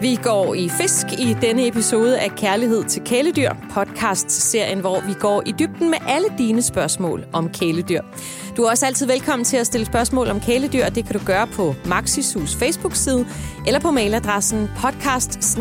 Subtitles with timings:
[0.00, 5.42] Vi går i fisk i denne episode af Kærlighed til kæledyr, podcast-serien, hvor vi går
[5.46, 8.02] i dybden med alle dine spørgsmål om kæledyr.
[8.56, 11.24] Du er også altid velkommen til at stille spørgsmål om kæledyr, og det kan du
[11.26, 13.26] gøre på Maxisus Facebook-side
[13.66, 15.58] eller på mailadressen podcast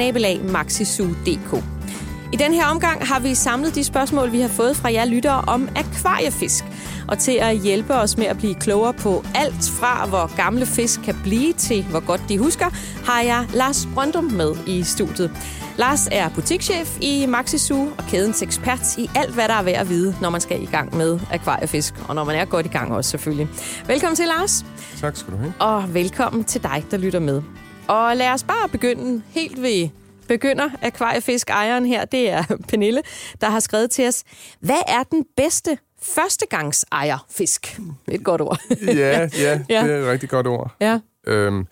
[2.34, 5.42] i den her omgang har vi samlet de spørgsmål, vi har fået fra jer lyttere
[5.48, 6.66] om akvariefisk.
[7.10, 11.02] Og til at hjælpe os med at blive klogere på alt fra, hvor gamle fisk
[11.02, 12.66] kan blive til, hvor godt de husker,
[13.06, 15.32] har jeg Lars Brøndum med i studiet.
[15.78, 19.90] Lars er butikschef i Maxisu og kædens ekspert i alt, hvad der er værd at
[19.90, 22.92] vide, når man skal i gang med akvariefisk, og når man er godt i gang
[22.92, 23.48] også selvfølgelig.
[23.88, 24.66] Velkommen til, Lars.
[25.02, 25.54] Tak skal du have.
[25.60, 27.42] Og velkommen til dig, der lytter med.
[27.88, 29.90] Og lad os bare begynde helt ved
[30.28, 33.02] begynder akvariefisk ejeren her, det er Pernille,
[33.42, 34.24] der har skrevet til os,
[34.60, 37.80] hvad er den bedste førstegangsejerfisk?
[38.08, 38.60] Et godt ord.
[38.88, 40.76] ja, ja, ja, det er et rigtig godt ord.
[40.82, 41.00] Ja.
[41.28, 41.68] Øhm,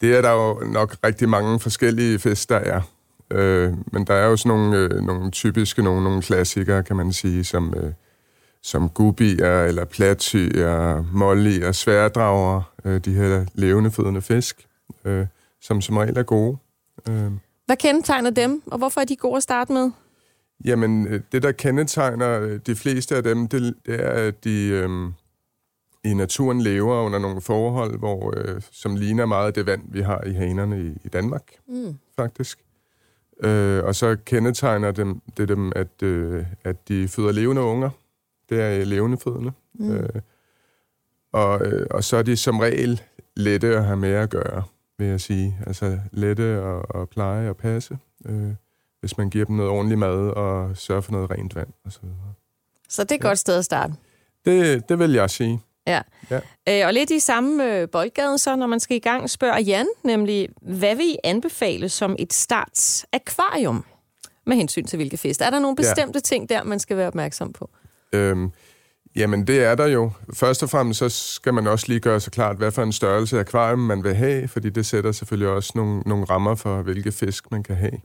[0.00, 2.80] det er der jo nok rigtig mange forskellige fisk, der er.
[3.30, 7.12] Øh, men der er jo sådan nogle, øh, nogle typiske, nogle, nogle klassikere, kan man
[7.12, 7.92] sige, som, øh,
[8.62, 14.66] som gubier, eller platyer, mollier, sværdrager, øh, de her levende fødende fisk,
[15.04, 15.26] øh,
[15.60, 16.56] som som regel er gode.
[17.08, 17.30] Øh.
[17.66, 19.90] Hvad kendetegner dem, og hvorfor er de gode at starte med?
[20.64, 24.68] Jamen, øh, det der kendetegner øh, de fleste af dem, det, det er, at de
[24.68, 25.12] øhm,
[26.04, 30.24] i naturen lever under nogle forhold, hvor, øh, som ligner meget det vand, vi har
[30.26, 31.98] i hanerne i, i Danmark, mm.
[32.16, 32.58] faktisk.
[33.44, 37.90] Øh, og så kendetegner dem, det dem, at, øh, at de føder levende unger.
[38.48, 39.52] Det er levende fødende.
[39.74, 39.92] Mm.
[39.92, 40.08] Øh,
[41.32, 43.02] og, øh, og så er de som regel
[43.36, 44.62] lette at have med at gøre
[45.02, 45.58] vil jeg sige.
[45.66, 48.54] Altså lette at, at pleje og passe, øh,
[49.02, 51.90] hvis man giver dem noget ordentligt mad og sørger for noget rent vand osv.
[51.90, 52.16] Så, videre.
[52.88, 53.28] så det er et ja.
[53.28, 53.94] godt sted at starte?
[54.44, 55.60] Det, det vil jeg sige.
[55.86, 56.02] Ja.
[56.30, 56.40] ja.
[56.68, 59.86] Øh, og lidt i samme øh, boldgade, så når man skal i gang, spørger Jan
[60.04, 63.84] nemlig, hvad vil I anbefale som et starts akvarium
[64.46, 65.40] med hensyn til hvilke fisk?
[65.40, 66.20] Er der nogle bestemte ja.
[66.20, 67.70] ting der, man skal være opmærksom på?
[68.12, 68.52] Øhm,
[69.16, 70.10] Jamen, det er der jo.
[70.34, 73.40] Først og fremmest så skal man også lige gøre sig klart, hvad for en størrelse
[73.40, 77.50] akvarium man vil have, fordi det sætter selvfølgelig også nogle, nogle rammer for, hvilke fisk
[77.50, 78.00] man kan have.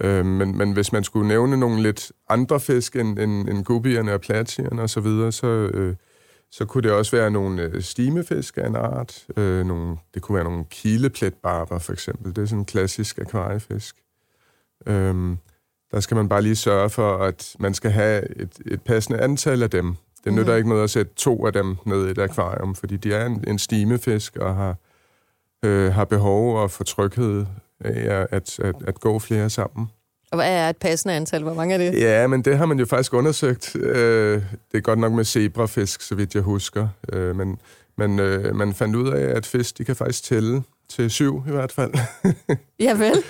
[0.00, 4.14] Øh, men, men hvis man skulle nævne nogle lidt andre fisk end, end, end gubierne
[4.14, 5.96] og platierne osv., så, videre, så, øh,
[6.50, 9.26] så kunne det også være nogle øh, stimefisk af en art.
[9.36, 12.36] Øh, nogle, det kunne være nogle kilepletbarber, for eksempel.
[12.36, 13.96] Det er sådan en klassisk akvariefisk.
[14.86, 15.36] Øh,
[15.92, 19.62] der skal man bare lige sørge for, at man skal have et, et passende antal
[19.62, 19.96] af dem.
[20.24, 20.56] Det nytter mm.
[20.56, 23.44] ikke noget at sætte to af dem ned i et akvarium, fordi de er en,
[23.48, 24.76] en stimefisk og har,
[25.64, 27.46] øh, har behov og for tryghed
[27.84, 29.86] af at, at, at gå flere sammen.
[30.30, 31.42] Og hvad er et passende antal?
[31.42, 32.00] Hvor mange er det?
[32.00, 33.76] Ja, men det har man jo faktisk undersøgt.
[33.76, 34.42] Øh,
[34.72, 36.88] det er godt nok med zebrafisk, så vidt jeg husker.
[37.12, 37.58] Øh, men
[38.00, 41.50] men øh, man fandt ud af, at fisk de kan faktisk tælle til syv i
[41.50, 41.92] hvert fald.
[42.86, 43.14] ja vel.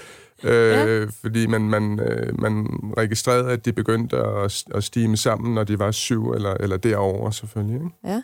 [0.44, 1.06] Øh, ja.
[1.20, 5.78] Fordi man, man, øh, man registrerede, at de begyndte at, at stime sammen, når de
[5.78, 7.74] var syv eller, eller derover selvfølgelig.
[7.74, 8.22] Ikke?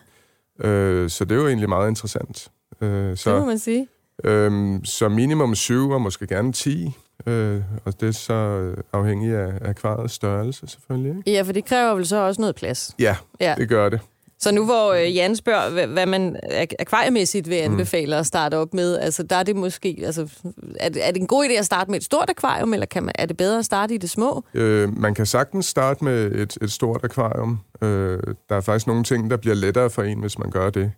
[0.61, 0.69] Ja.
[0.69, 2.51] Øh, så det var egentlig meget interessant.
[2.81, 3.89] Øh, så, det må man sige.
[4.27, 6.93] Øh, så minimum syv og måske gerne ti.
[7.27, 11.17] Øh, og det er så afhængigt af akvariets størrelse selvfølgelig.
[11.17, 11.31] Ikke?
[11.31, 12.95] Ja, for det kræver vel så også noget plads.
[12.99, 13.55] Ja, ja.
[13.59, 14.01] det gør det.
[14.39, 16.37] Så nu hvor øh, Jan spørger, hvad man
[16.79, 17.73] akvariemæssigt vil mm.
[17.73, 20.29] anbefale at starte op med, altså der er det måske, altså
[20.81, 23.03] er det, er det en god idé at starte med et stort akvarium, eller kan
[23.03, 24.45] man, er det bedre at starte i det små?
[24.55, 27.61] Øh, man kan sagtens starte med et, et stort akvarium.
[27.83, 30.93] Øh, der er faktisk nogle ting, der bliver lettere for en, hvis man gør det.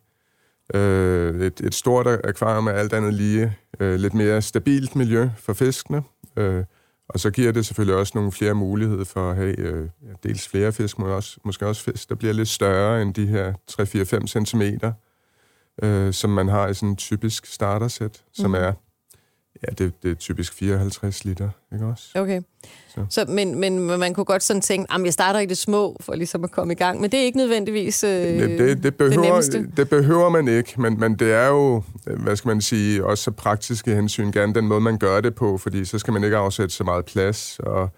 [0.75, 5.53] Øh, et, et stort akvarium er alt andet lige øh, lidt mere stabilt miljø for
[5.53, 6.03] fiskene.
[6.37, 6.65] Øh,
[7.09, 9.89] og så giver det selvfølgelig også nogle flere muligheder for at have øh,
[10.23, 13.53] dels flere fisk, men også, måske også fisk, der bliver lidt større end de her
[13.71, 14.63] 3-4-5 cm,
[15.83, 18.55] øh, som man har i sådan en typisk startersæt, som mm.
[18.55, 18.73] er
[19.63, 22.05] Ja, det, det er typisk 54 liter, ikke også?
[22.15, 22.43] Okay.
[22.95, 23.07] Så.
[23.11, 26.15] Så, men, men man kunne godt sådan tænke, at jeg starter i det små, for
[26.15, 27.01] ligesom at komme i gang.
[27.01, 30.81] Men det er ikke nødvendigvis øh, det, det, det, behøver, det Det behøver man ikke,
[30.81, 34.67] men, men det er jo, hvad skal man sige, også så praktiske hensyn, gerne den
[34.67, 37.89] måde, man gør det på, fordi så skal man ikke afsætte så meget plads, og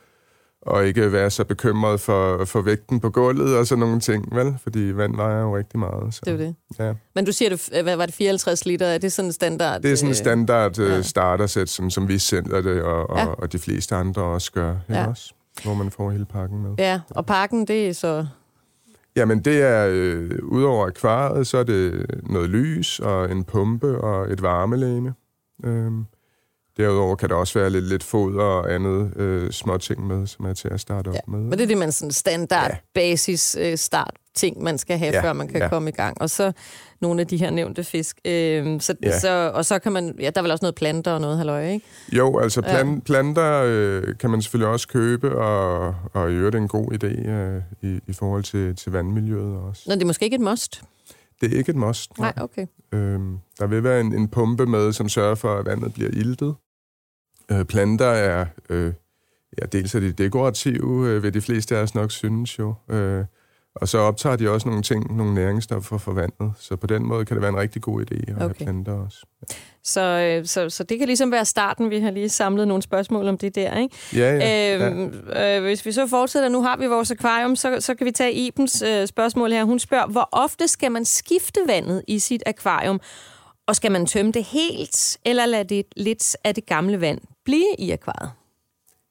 [0.62, 4.54] og ikke være så bekymret for, for vægten på gulvet og sådan nogle ting, vel?
[4.62, 6.14] Fordi vand vejer jo rigtig meget.
[6.14, 6.20] Så.
[6.24, 6.54] Det er det.
[6.78, 6.94] Ja.
[7.14, 8.86] Men du siger, det, hvad var det, 54 liter?
[8.86, 9.82] Er det sådan en standard?
[9.82, 11.02] Det er sådan en øh, standard øh, ja.
[11.02, 13.26] startersæt, som, som vi sender det, og, ja.
[13.26, 14.76] og, og de fleste andre også gør.
[14.88, 15.06] Ja.
[15.06, 15.34] Også,
[15.64, 16.70] hvor man får hele pakken med.
[16.78, 18.26] Ja, og pakken, det er så...
[19.16, 24.32] Jamen, det er, øh, udover akvariet, så er det noget lys og en pumpe og
[24.32, 25.14] et varmelæme.
[25.64, 26.06] Øhm,
[26.76, 30.52] Derudover kan der også være lidt, lidt foder og andet øh, småting med, som er
[30.54, 31.20] til at starte op Ja.
[31.26, 31.38] med.
[31.40, 32.76] Men det er det, man sådan standard, Ja.
[32.94, 35.68] basis øh, start ting, man skal have, Ja, før man kan ja.
[35.68, 36.20] komme i gang.
[36.20, 36.52] Og så
[37.00, 38.18] nogle af de her nævnte fisk.
[38.24, 39.18] Øh, så, Ja.
[39.18, 41.68] så, og så kan man, ja, der er vel også noget planter og noget halløj,
[41.70, 41.86] ikke?
[42.12, 42.70] Jo, altså Ja.
[42.72, 47.28] plan, planter øh, kan man selvfølgelig også købe, og, og i øvrigt en god idé
[47.30, 49.82] øh, i, i forhold til, til vandmiljøet også.
[49.86, 50.82] Nå, det er måske ikke et must.
[51.40, 52.18] Det er ikke et must.
[52.18, 52.66] Nej, okay.
[52.92, 56.54] Øhm, der vil være en, en pumpe med, som sørger for, at vandet bliver iltet.
[57.52, 58.92] Øh, planter er, øh,
[59.60, 62.74] ja, dels er de dekorative, øh, vil de fleste af os nok synes jo.
[62.90, 63.24] Øh,
[63.74, 66.52] og så optager de også nogle ting, nogle næringsstoffer for vandet.
[66.58, 68.38] Så på den måde kan det være en rigtig god idé at okay.
[68.38, 69.26] have planter også.
[69.84, 71.90] Så, øh, så, så det kan ligesom være starten.
[71.90, 73.96] Vi har lige samlet nogle spørgsmål om det der, ikke?
[74.14, 74.76] Ja, ja.
[74.76, 74.90] ja.
[74.90, 78.12] Øhm, øh, hvis vi så fortsætter, nu har vi vores akvarium, så, så kan vi
[78.12, 79.64] tage Ibens øh, spørgsmål her.
[79.64, 83.00] Hun spørger, hvor ofte skal man skifte vandet i sit akvarium?
[83.66, 87.74] Og skal man tømme det helt, eller lade det lidt af det gamle vand blive
[87.78, 88.30] i akvariet?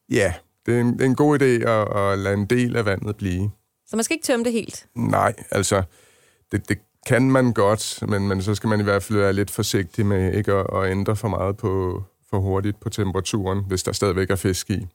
[0.09, 0.33] ja,
[0.65, 3.15] det er en, det er en god idé at, at lade en del af vandet
[3.15, 3.51] blive.
[3.89, 4.87] Så man skal ikke tømme det helt.
[4.95, 5.83] Nej, altså,
[6.51, 6.77] det, det
[7.07, 10.33] kan man godt, men, men så skal man i hvert fald være lidt forsigtig med
[10.33, 14.35] ikke at, at ændre for meget på, for hurtigt på temperaturen, hvis der stadigvæk er
[14.35, 14.87] fisk i.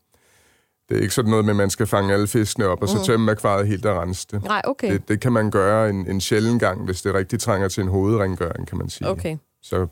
[0.89, 3.05] Det er ikke sådan noget med, at man skal fange alle fiskene op, og så
[3.05, 4.45] tømme akvariet helt og rense det.
[4.45, 4.93] Nej, okay.
[4.93, 7.89] Det, det kan man gøre en, en sjælden gang, hvis det rigtig trænger til en
[7.89, 9.09] hovedrengøring, kan man sige.
[9.09, 9.37] Okay.
[9.63, 9.87] Så,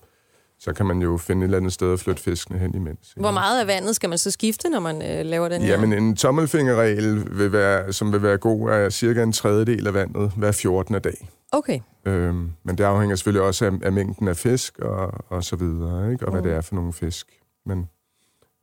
[0.64, 3.12] så kan man jo finde et eller andet sted at flytte fiskene hen imens.
[3.17, 5.69] Hvor meget af vandet skal man så skifte, når man øh, laver den her?
[5.73, 10.32] Jamen, en tommelfingerregel, vil være, som vil være god, er cirka en tredjedel af vandet
[10.37, 11.00] hver 14.
[11.00, 11.29] dag.
[11.53, 11.81] Okay.
[12.05, 16.12] Øhm, men det afhænger selvfølgelig også af, af mængden af fisk og, og så videre,
[16.12, 16.26] ikke?
[16.26, 16.49] og hvad Mm.
[16.49, 17.26] det er for nogle fisk.
[17.67, 17.88] Men,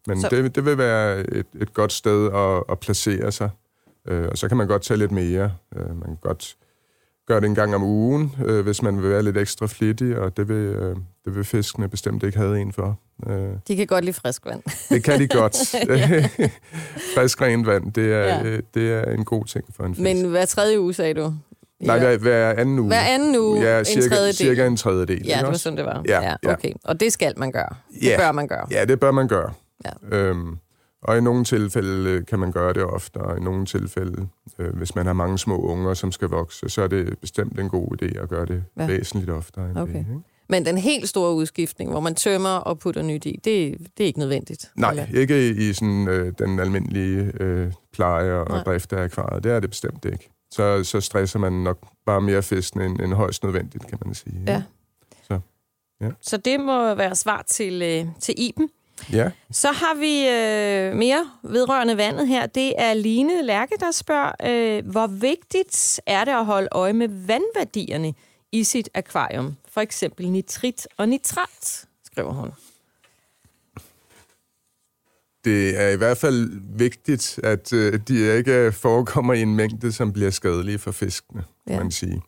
[0.08, 3.50] men Så- det, det vil være et, et godt sted at, at placere sig.
[4.08, 5.52] Øh, og så kan man godt tage lidt mere.
[5.76, 6.56] Øh, man kan godt
[7.30, 10.38] gøre det en gang om ugen, øh, hvis man vil være lidt ekstra flittig, og
[10.38, 10.96] det vil, øh,
[11.26, 13.00] det vil fiskene bestemt ikke have en for.
[13.30, 14.62] Øh, De kan godt lide frisk vand.
[14.96, 15.56] det kan de godt.
[17.16, 18.48] Frisk rent vand, det er, Ja.
[18.50, 18.58] ja.
[18.74, 20.04] det er en god ting for en fisk.
[20.04, 21.34] Men hver tredje uge, sagde du?
[21.80, 22.88] Nej, hver, hver anden uge.
[22.88, 24.36] Hver anden uge, ja, en cirka, tredjedel.
[24.36, 25.22] cirka en tredjedel.
[25.26, 26.02] Ja, det var sådan, det var.
[26.08, 26.54] Ja, ja.
[26.54, 26.72] okay.
[26.84, 27.70] Og det skal man gøre.
[28.02, 28.18] Det Ja.
[28.18, 28.68] bør man gøre.
[28.72, 29.54] Ja, det bør man gøre.
[29.86, 30.18] Ja.
[30.18, 30.58] Øhm,
[31.02, 34.28] og i nogle tilfælde øh, kan man gøre det ofte, og i nogle tilfælde,
[34.60, 37.70] øh, hvis man har mange små unger, som skal vokse, så er det bestemt en
[37.70, 38.82] god idé at gøre det Ja.
[38.82, 38.88] ja.
[38.88, 39.94] væsentligt oftere end Okay.
[39.94, 40.00] det.
[40.00, 40.20] Ikke?
[40.52, 44.08] Men den helt store udskiftning, hvor man tømmer og putter nyt i, det, det er
[44.08, 44.72] ikke nødvendigt.
[44.76, 45.06] Nej, Eller?
[45.14, 48.64] ikke i sådan, øh, den almindelige øh, pleje og, Nej.
[48.64, 49.44] drift af akvariet.
[49.44, 50.30] Det er det bestemt ikke.
[50.52, 54.44] Så, så stresser man nok bare mere fisken end, end højst nødvendigt, kan man sige.
[54.48, 54.64] Ja.
[55.28, 55.40] Så,
[56.02, 56.10] ja.
[56.22, 58.70] Så det må være svar til, øh, til Iben.
[59.14, 62.46] Ja, Så har vi øh, mere vedrørende vandet her.
[62.46, 67.08] Det er Line Lærke, der spørger, øh, hvor vigtigt er det at holde øje med
[67.28, 68.14] vandværdierne
[68.52, 69.56] i sit akvarium?
[69.72, 72.52] For eksempel nitrit og nitrat, skriver hun.
[75.46, 80.14] det er i hvert fald vigtigt, at øh, de ikke forekommer i en mængde, som
[80.14, 81.78] bliver skadelige for fiskene, Ja.
[81.78, 82.22] man sige.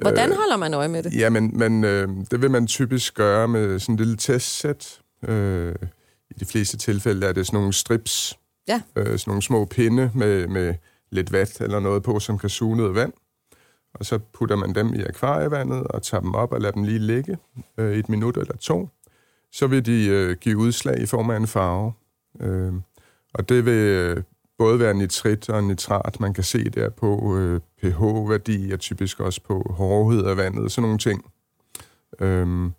[0.00, 1.14] Hvordan holder man øje med det?
[1.14, 5.00] Ja, men, men øh, det vil man typisk gøre med sådan en lille testsæt.
[5.22, 5.74] Øh,
[6.30, 8.82] I de fleste tilfælde er det sådan nogle strips, Ja.
[8.96, 10.74] øh, sådan nogle små pinde med, med
[11.10, 13.12] lidt vat eller noget på, som kan suge noget vand.
[13.94, 16.98] Og så putter man dem i akvarievandet og tager dem op og lader dem lige
[16.98, 17.38] ligge
[17.78, 18.88] øh, et minut eller to.
[19.52, 21.92] Så vil de øh, give udslag i form af en farve.
[22.40, 22.72] Øh,
[23.34, 24.22] og det vil øh,
[24.58, 29.40] både være nitrit og nitrat, man kan se der på øh, pH-værdi og typisk også
[29.42, 31.24] på hårdhed af vandet, sådan nogle ting.
[32.20, 32.72] Øhm,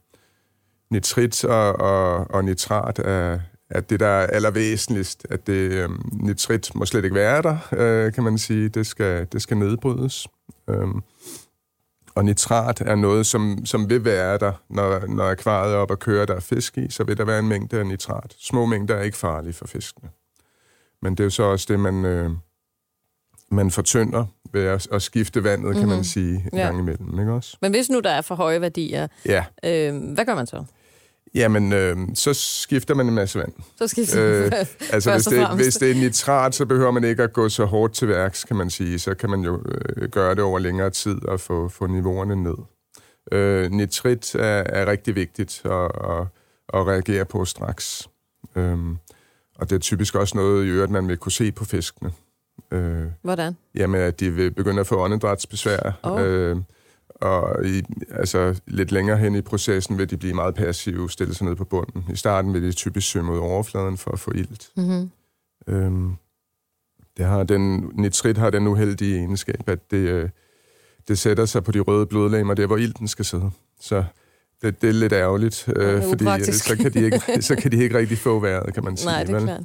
[0.91, 3.39] nitrit og, og, og nitrat er,
[3.69, 5.27] er det, der er allervæsentligst.
[5.29, 8.69] At det, øhm, nitrit må slet ikke være der, øh, kan man sige.
[8.69, 10.27] Det skal, det skal nedbrydes.
[10.69, 11.01] Øhm,
[12.15, 15.99] og nitrat er noget, som, som vil være der, når, når akvariet er op og
[15.99, 18.35] kører, der er fisk i, så vil der være en mængde af nitrat.
[18.39, 20.09] Små mængder er ikke farlige for fiskene.
[21.01, 22.29] Men det er jo så også det, man, øh,
[23.51, 25.79] man fortynder ved at, at skifte vandet, mm-hmm.
[25.79, 25.95] kan Mhm.
[25.95, 26.65] man sige, en Ja.
[26.65, 27.19] gang imellem.
[27.19, 27.57] Ikke også?
[27.61, 30.63] Men hvis nu der er for høje værdier, Ja, øh, hvad gør man så?
[31.35, 33.53] Jamen, øh, så skifter man en masse vand.
[33.77, 34.51] Så skal vi Øh,
[34.93, 37.93] Altså, hvis det, hvis det er nitrat, så behøver man ikke at gå så hårdt
[37.93, 38.99] til værks, kan man sige.
[38.99, 39.61] Så kan man jo
[39.97, 42.55] øh, gøre det over længere tid og få, få niveauerne ned.
[43.31, 46.27] Øh, nitrit er, er rigtig vigtigt at, at,
[46.73, 48.09] at reagere på straks.
[48.55, 48.97] Øhm,
[49.55, 52.11] og det er typisk også noget i øvrigt, man vil kunne se på fiskene.
[52.71, 53.57] Øh, Hvordan?
[53.75, 55.99] Jamen, at de vil begynde at få åndedrætsbesvær.
[56.03, 56.21] Åh.
[56.21, 56.57] Øh,
[57.21, 61.47] og i, altså, lidt længere hen i processen vil de blive meget passive, stille sig
[61.47, 62.05] ned på bunden.
[62.13, 64.69] I starten vil de typisk søge mod overfladen for at få ilt.
[64.75, 65.09] Mm-hmm.
[65.67, 66.15] Øhm,
[67.17, 70.29] det har den, nitrit har den uheldige egenskab, at det, øh,
[71.07, 73.51] det sætter sig på de røde blodlegemer, der hvor ilten skal sidde.
[73.81, 74.03] Så
[74.61, 77.97] det, det er lidt ærgerligt, øh, fordi så kan, de ikke, så kan de ikke
[77.97, 79.11] rigtig få vejret, kan man sige.
[79.11, 79.63] Nej, det er klart.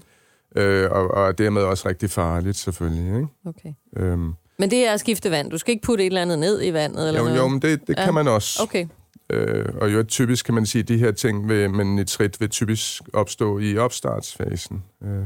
[0.57, 3.07] Øh, og, og dermed også rigtig farligt, selvfølgelig.
[3.07, 3.29] Ikke?
[3.47, 3.73] Okay.
[3.97, 4.33] Øhm.
[4.63, 5.51] Men det er at skifte vand.
[5.51, 7.09] Du skal ikke putte et eller andet ned i vandet?
[7.09, 7.39] Eller jo, noget?
[7.39, 8.05] jo, men det, det ja.
[8.05, 8.63] kan man også.
[8.63, 8.87] Okay.
[9.31, 12.51] Øh, og jo typisk kan man sige, at de her ting ved, med nitrit vil
[12.51, 14.83] typisk opstå i opstartsfasen.
[15.05, 15.25] Øh,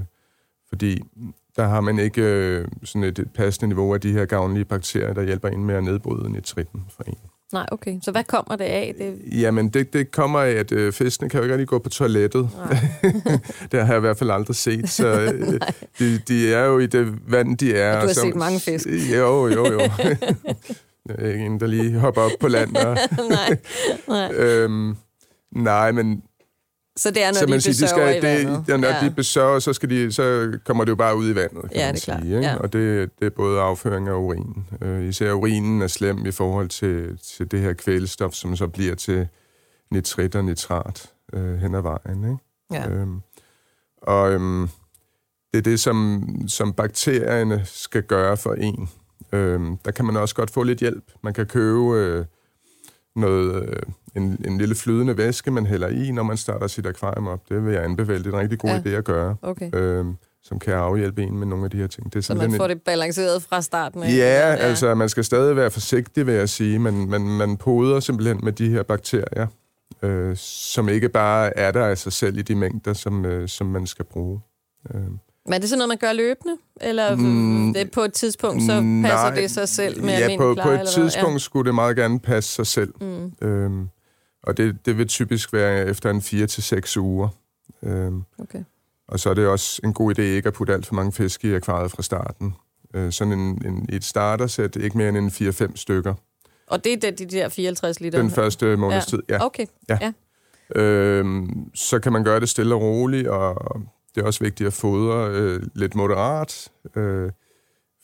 [0.69, 1.03] fordi
[1.57, 5.13] der har man ikke øh, sådan et, et passende niveau af de her gavnlige bakterier,
[5.13, 7.19] der hjælper ind med at nedbryde nitritten for en.
[7.53, 7.99] Nej, okay.
[8.03, 8.95] Så hvad kommer det af?
[8.99, 9.41] Det...
[9.41, 12.51] Jamen, det, det kommer af, at øh, fiskene kan jo ikke rigtig gå på toilettet.
[13.73, 14.91] det har jeg i hvert fald aldrig set.
[14.91, 15.61] Så øh,
[15.99, 17.97] de, de er jo i det vand, de er.
[17.97, 18.87] Og du har så, set mange fisk.
[19.17, 19.81] Jo, jo, jo.
[21.25, 22.77] ikke en, der lige hopper op på land.
[22.77, 22.99] Og
[23.29, 23.57] nej,
[24.09, 24.33] nej.
[24.33, 24.97] øhm,
[25.53, 26.23] nej, men
[26.97, 28.65] så det er, når så de siger, de skal, i vandet?
[28.67, 29.05] Det, når ja.
[29.05, 31.87] de besøger, så, skal de, så kommer det jo bare ud i vandet, kan ja,
[31.87, 32.37] man det er sige.
[32.37, 32.49] Ikke?
[32.49, 32.57] Ja.
[32.57, 34.65] Og det, det er både afføring af urin.
[34.85, 38.95] Uh, især urinen er slem i forhold til, til det her kvælstof, som så bliver
[38.95, 39.29] til
[39.91, 42.25] nitrit og nitrat uh, hen ad vejen.
[42.25, 42.37] Ikke?
[42.73, 42.89] Ja.
[42.89, 43.21] Øhm,
[44.03, 44.69] og øhm,
[45.53, 48.89] det er det, som, som bakterierne skal gøre for en.
[49.33, 51.05] Øhm, der kan man også godt få lidt hjælp.
[51.23, 51.95] Man kan købe...
[51.95, 52.25] Øh,
[53.17, 53.83] noget, øh,
[54.17, 57.41] en, en lille flydende væske, man hælder i, når man starter sit akvarium op.
[57.49, 58.19] Det vil jeg anbefale.
[58.19, 58.79] Det er en rigtig god ja.
[58.79, 59.37] idé at gøre.
[59.43, 59.71] Okay.
[59.75, 62.13] Øhm, som kan afhjælpe en med nogle af de her ting.
[62.13, 62.71] Det er så man får en...
[62.71, 64.03] det balanceret fra starten?
[64.03, 68.01] Ja, ja, altså man skal stadig være forsigtig, vil jeg sige, men man, man poder
[68.01, 69.47] simpelthen med de her bakterier,
[70.03, 73.67] øh, som ikke bare er der af sig selv i de mængder, som, øh, som
[73.67, 74.41] man skal bruge.
[74.95, 75.01] Øh.
[75.47, 76.57] Men er det sådan noget, man gør løbende?
[76.81, 80.55] Eller mm, det på et tidspunkt, så passer nej, det sig selv med ja, på,
[80.55, 81.39] pleje, på et tidspunkt ja.
[81.39, 82.95] skulle det meget gerne passe sig selv.
[83.01, 83.33] Mm.
[83.43, 83.89] Øhm,
[84.43, 87.29] og det, det vil typisk være efter en 4 til seks uger.
[87.83, 88.65] Øhm, okay.
[89.09, 91.45] Og så er det også en god idé ikke at putte alt for mange fisk
[91.45, 92.55] i akvariet fra starten.
[92.95, 96.15] Øh, sådan en, en, et startersæt, ikke mere end en 4-5 stykker.
[96.67, 98.19] Og det er de der 54 liter?
[98.19, 99.17] Den første måneds ja.
[99.17, 99.45] tid, ja.
[99.45, 99.99] Okay, ja.
[100.01, 100.13] ja.
[100.81, 103.83] Øhm, så kan man gøre det stille og roligt, og
[104.17, 106.69] det er også vigtigt at fodre øh, lidt moderat.
[106.97, 107.31] Øh,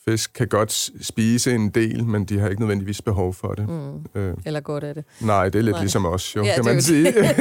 [0.05, 3.69] fisk kan godt spise en del, men de har ikke nødvendigvis behov for det.
[3.69, 4.21] Mm.
[4.21, 4.33] Øh.
[4.45, 5.05] Eller godt af det.
[5.21, 5.81] Nej, det er lidt Nej.
[5.81, 7.13] ligesom os, jo, ja, kan man sige.
[7.17, 7.33] ja,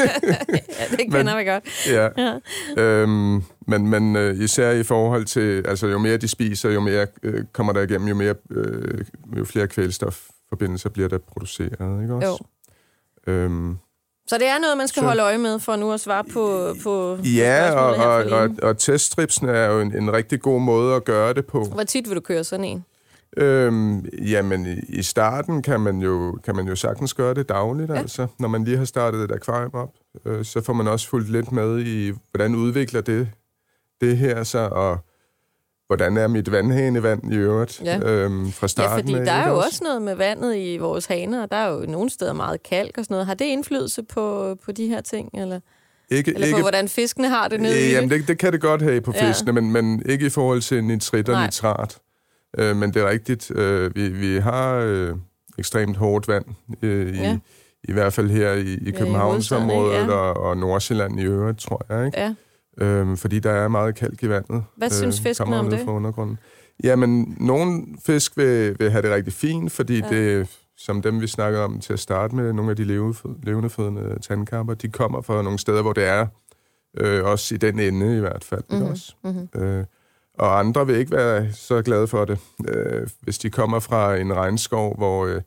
[0.90, 1.88] det kender men, vi godt.
[1.88, 2.08] Ja.
[2.16, 2.38] ja.
[2.82, 7.06] Øhm, men men øh, især i forhold til, altså jo mere de spiser, jo mere
[7.22, 9.04] øh, kommer der igennem, jo, mere, øh,
[9.38, 12.44] jo flere kvælstofforbindelser bliver der produceret, ikke også?
[13.26, 13.32] Jo.
[13.32, 13.78] Øhm,
[14.26, 15.06] så det er noget, man skal så...
[15.06, 19.48] holde øje med, for nu at svare på, på Ja, og, og, og, og teststripsen
[19.48, 21.64] er jo en, en rigtig god måde at gøre det på.
[21.64, 22.84] Hvor tit vil du køre sådan en?
[23.36, 27.90] Øhm, jamen, i, i starten kan man, jo, kan man jo sagtens gøre det dagligt,
[27.90, 27.94] ja.
[27.94, 28.26] altså.
[28.38, 29.90] Når man lige har startet et akvarium op,
[30.24, 33.28] øh, så får man også fulgt lidt med i, hvordan udvikler det,
[34.00, 34.98] det her sig, og
[35.92, 37.98] hvordan er mit vandhanevand i øvrigt ja.
[37.98, 39.66] øhm, fra starten Ja, fordi af, der er jo også?
[39.66, 42.98] også noget med vandet i vores haner, og der er jo nogle steder meget kalk
[42.98, 43.26] og sådan noget.
[43.26, 45.60] Har det indflydelse på, på de her ting, eller?
[46.10, 48.82] Ikke, Eller ikke, på, hvordan fiskene har det nede Jamen, det, det kan det godt
[48.82, 49.60] have på fiskene, ja.
[49.60, 51.46] men, men ikke i forhold til nitrit og Nej.
[51.46, 51.98] nitrat.
[52.58, 53.50] Øh, men det er rigtigt.
[53.50, 55.14] Øh, vi, vi har øh,
[55.58, 56.44] ekstremt hårdt vand,
[56.82, 57.34] øh, ja.
[57.34, 57.38] i,
[57.88, 60.10] i hvert fald her i, i Københavnsområdet ja.
[60.12, 62.06] og, og Nordsjælland i øvrigt, tror jeg.
[62.06, 62.20] Ikke?
[62.20, 62.34] Ja
[62.80, 64.64] øhm, fordi der er meget kalk i vandet.
[64.76, 65.80] Hvad øh, synes fiskene om det?
[65.84, 66.38] Fra undergrunden.
[66.84, 70.08] Jamen, nogle fisk vil, vil have det rigtig fint, fordi ja.
[70.08, 72.84] det, som dem vi snakkede om til at starte med, nogle af de
[73.42, 76.26] levende fødende tandkapper, de kommer fra nogle steder, hvor det er,
[76.96, 78.62] øh, også i den ende i hvert fald.
[78.70, 78.86] Mm-hmm.
[78.86, 79.14] Også.
[79.24, 79.62] Mm-hmm.
[79.62, 79.84] Øh,
[80.34, 82.38] og andre vil ikke være så glade for det,
[82.68, 85.26] øh, hvis de kommer fra en regnskov, hvor...
[85.26, 85.40] Øh,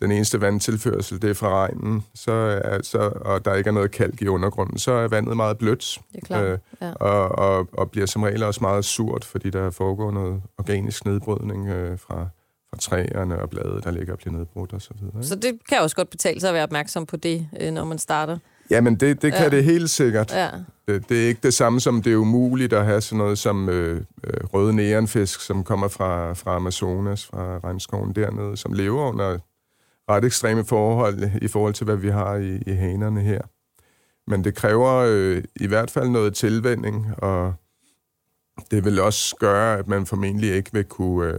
[0.00, 2.32] den eneste vandtilførsel, det er fra regnen, så
[2.64, 5.98] er, så, og der ikke er noget kalk i undergrunden, så er vandet meget blødt.
[6.12, 6.92] Det er klart, øh, ja.
[6.92, 11.68] og, og, og bliver som regel også meget surt, fordi der foregår noget organisk nedbrydning
[11.68, 12.28] øh, fra,
[12.70, 15.24] fra træerne og blade, der ligger og bliver nedbrudt og så videre.
[15.24, 17.98] Så det kan også godt betale sig at være opmærksom på det, øh, når man
[17.98, 18.38] starter?
[18.70, 19.56] Jamen, det, det kan ja.
[19.56, 20.32] det helt sikkert.
[20.32, 20.48] Ja.
[20.88, 23.68] Det, det er ikke det samme som, det er umuligt at have sådan noget som
[23.68, 29.38] øh, øh, røde nærenfisk, som kommer fra, fra Amazonas, fra regnskoven dernede, som lever under
[30.08, 33.40] ret ekstreme forhold i forhold til, hvad vi har i, i hanerne her.
[34.26, 37.54] Men det kræver øh, i hvert fald noget tilvænding, og
[38.70, 41.38] det vil også gøre, at man formentlig ikke vil kunne, øh,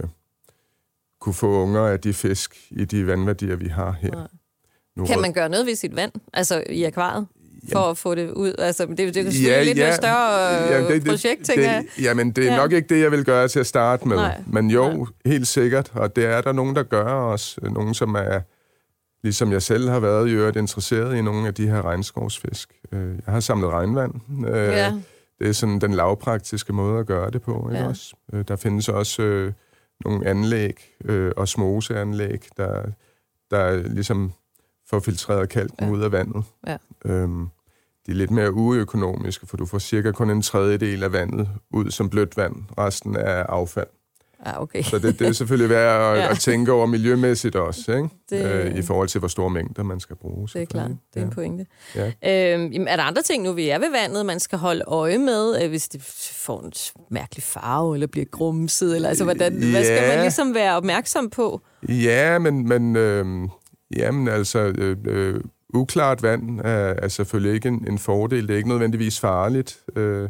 [1.20, 4.28] kunne få unger af de fisk i de vandværdier, vi har her.
[4.96, 7.28] Nu kan man gøre noget ved sit vand, altså i akvariet?
[7.72, 8.54] for at få det ud?
[8.58, 10.40] Altså, det, det er jo ja, lidt ja, større
[10.74, 11.86] ja, det, projekt, tænker det, jeg.
[12.02, 12.58] Jamen, det er ja.
[12.58, 14.16] nok ikke det, jeg vil gøre til at starte med.
[14.16, 14.42] Nej.
[14.48, 15.06] Men jo, Nej.
[15.26, 15.92] helt sikkert.
[15.94, 17.62] Og det er der nogen, der gør også.
[17.62, 18.40] Nogen, som er
[19.24, 22.74] Ligesom jeg selv har været i øvrigt interesseret i nogle af de her regnskovsfisk.
[22.92, 24.14] Øh, jeg har samlet regnvand.
[24.48, 25.02] Øh, ja.
[25.40, 27.70] Det er sådan den lavpraktiske måde at gøre det på.
[27.70, 27.88] Ikke ja.
[27.90, 28.16] også?
[28.34, 29.54] Øh, der findes også øh,
[30.06, 32.84] nogle anlæg, øh, osmoseanlæg, der,
[33.52, 34.32] der ligesom
[34.90, 35.92] får filtreret kalken Ja.
[35.92, 36.44] ud af vandet.
[36.68, 36.78] Ja.
[37.06, 37.48] Øhm,
[38.06, 41.92] de er lidt mere uøkonomiske, for du får cirka kun en tredjedel af vandet ud
[41.92, 42.56] som blødt vand.
[42.78, 43.88] Resten er affald.
[44.46, 44.82] Ja, okay.
[44.84, 46.24] Så det, det er selvfølgelig værd at, Ja.
[46.26, 46.32] ja.
[46.32, 48.10] at tænke over miljømæssigt også, ikke?
[48.30, 50.48] Det- Øh, i forhold til, hvor store mængder man skal bruge.
[50.54, 50.92] Det er klart.
[51.14, 51.66] Det er en pointe.
[51.96, 52.06] Ja.
[52.08, 55.18] Øhm, jamen, er der andre ting nu, vi er ved vandet, man skal holde øje
[55.18, 56.02] med, øh, hvis det
[56.46, 56.72] får en
[57.12, 60.08] mærkelig farve, eller bliver grumset, eller altså, hvordan, hvad skal Ja.
[60.16, 61.62] man ligesom være opmærksom på?
[61.90, 63.26] Ja, men, men øh,
[63.98, 65.42] jamen, altså, øh, øh,
[65.74, 68.48] uklart vand er, er selvfølgelig ikke en, en fordel.
[68.48, 70.30] Det er ikke nødvendigvis farligt, øh,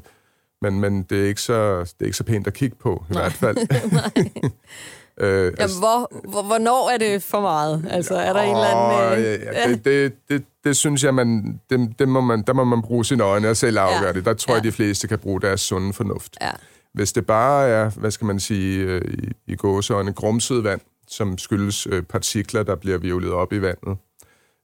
[0.61, 3.13] men, men det, er ikke så, det er ikke så pænt at kigge på, i
[3.13, 3.21] Nej.
[3.21, 3.57] hvert fald.
[5.21, 7.85] øh, Jamen, hvor, hvor, hvornår er det for meget?
[7.89, 9.23] Altså, er der en eller Åh, anden...
[9.25, 12.53] ja, Øh, ja, det, det, det, det synes jeg, man, det, det må man, der
[12.53, 14.13] må man bruge sine øjne og selv afgøre Ja.
[14.13, 14.25] det.
[14.25, 14.67] Der tror jeg, Ja.
[14.69, 16.37] de fleste kan bruge deres sunde fornuft.
[16.41, 16.51] Ja.
[16.93, 21.37] Hvis det bare er, hvad skal man sige, øh, i, i gåseøjne, grumset vand, som
[21.37, 23.97] skyldes øh, partikler, der bliver vivlet op i vandet,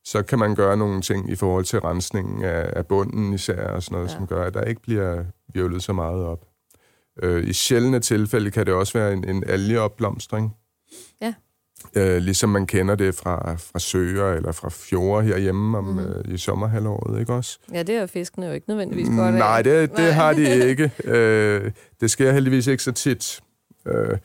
[0.06, 3.84] så kan man gøre nogle ting i forhold til rensningen af, af bunden især, og
[3.84, 4.12] sådan noget, Ja.
[4.14, 4.18] ja.
[4.18, 5.24] som gør, at der ikke bliver
[5.56, 6.46] vivlet så meget op.
[7.24, 10.56] Øh, I sjældne tilfælde kan det også være en, en algeopblomstring.
[11.22, 11.34] Ja.
[11.96, 16.00] Øh, ligesom man kender det fra, fra søer eller fra fjorde herhjemme om, mm-hmm.
[16.00, 17.60] øh, i sommerhalvåret, ikke også?
[17.74, 19.34] ja, det er fiskene jo ikke nødvendigvis godt af.
[19.34, 20.10] Nej, det, det Nej.
[20.10, 20.92] har de ikke.
[21.04, 21.72] Øh,
[22.02, 23.42] det sker heldigvis ikke så tit.
[23.88, 24.18] Øh,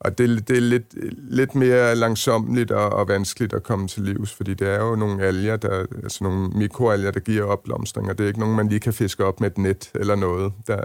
[0.00, 0.94] og det, det er lidt,
[1.30, 5.22] lidt mere langsomligt og, og vanskeligt at komme til livs, fordi det er jo nogle
[5.22, 8.80] alger, der, altså nogle mikroalger, der giver opblomstring, og det er ikke nogen, man lige
[8.80, 10.52] kan fiske op med et net eller noget.
[10.66, 10.80] Der,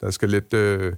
[0.00, 0.92] der skal lidt, øh,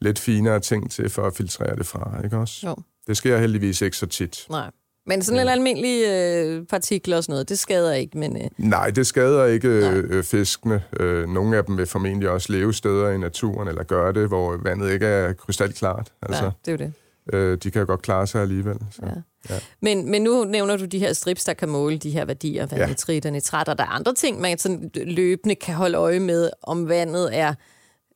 [0.00, 2.66] lidt finere ting til for at filtrere det fra, ikke også?
[2.66, 2.76] Jo.
[3.06, 4.46] Det sker heldigvis ikke så tit.
[4.50, 4.70] Nej.
[5.10, 8.36] Men sådan lidt almindelige øh, partikler og sådan noget, det skader ikke, men...
[8.36, 9.90] Øh, Nej, det skader ikke Nej.
[9.98, 10.82] øh, fiskene.
[11.00, 14.56] Øh, nogle af dem vil formentlig også leve steder i naturen, eller gøre det, hvor
[14.62, 16.12] vandet ikke er krystalklart.
[16.22, 16.92] Altså, ja, det er jo
[17.32, 17.34] det.
[17.38, 18.76] øh, de kan godt klare sig alligevel.
[18.90, 19.02] Så.
[19.06, 19.10] Ja.
[19.50, 19.58] Ja.
[19.80, 22.78] Men, men nu nævner du de her strips, der kan måle de her værdier, hvad
[22.78, 22.86] Ja.
[22.86, 26.50] nitrit og nitrat, og der er andre ting, man sådan løbende kan holde øje med,
[26.62, 27.54] om vandet er,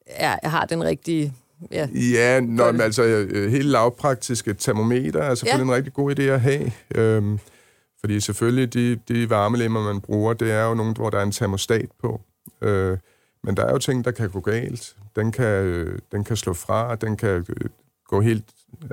[0.07, 1.33] er har den rigtige...
[1.71, 5.73] Ja, Ja, nå, men altså øh, helt lavpraktisk et termometer er selvfølgelig ja.
[5.73, 6.73] en rigtig god idé at have.
[6.95, 7.39] Øhm,
[8.01, 11.33] fordi selvfølgelig de, de varmelemmer, man bruger, det er jo nogle, hvor der er en
[11.33, 12.21] termostat på.
[12.61, 12.99] Øh,
[13.45, 14.97] men der er jo ting, der kan gå galt.
[15.17, 17.45] Den kan, øh, den kan slå fra, den kan øh,
[18.09, 18.45] gå helt,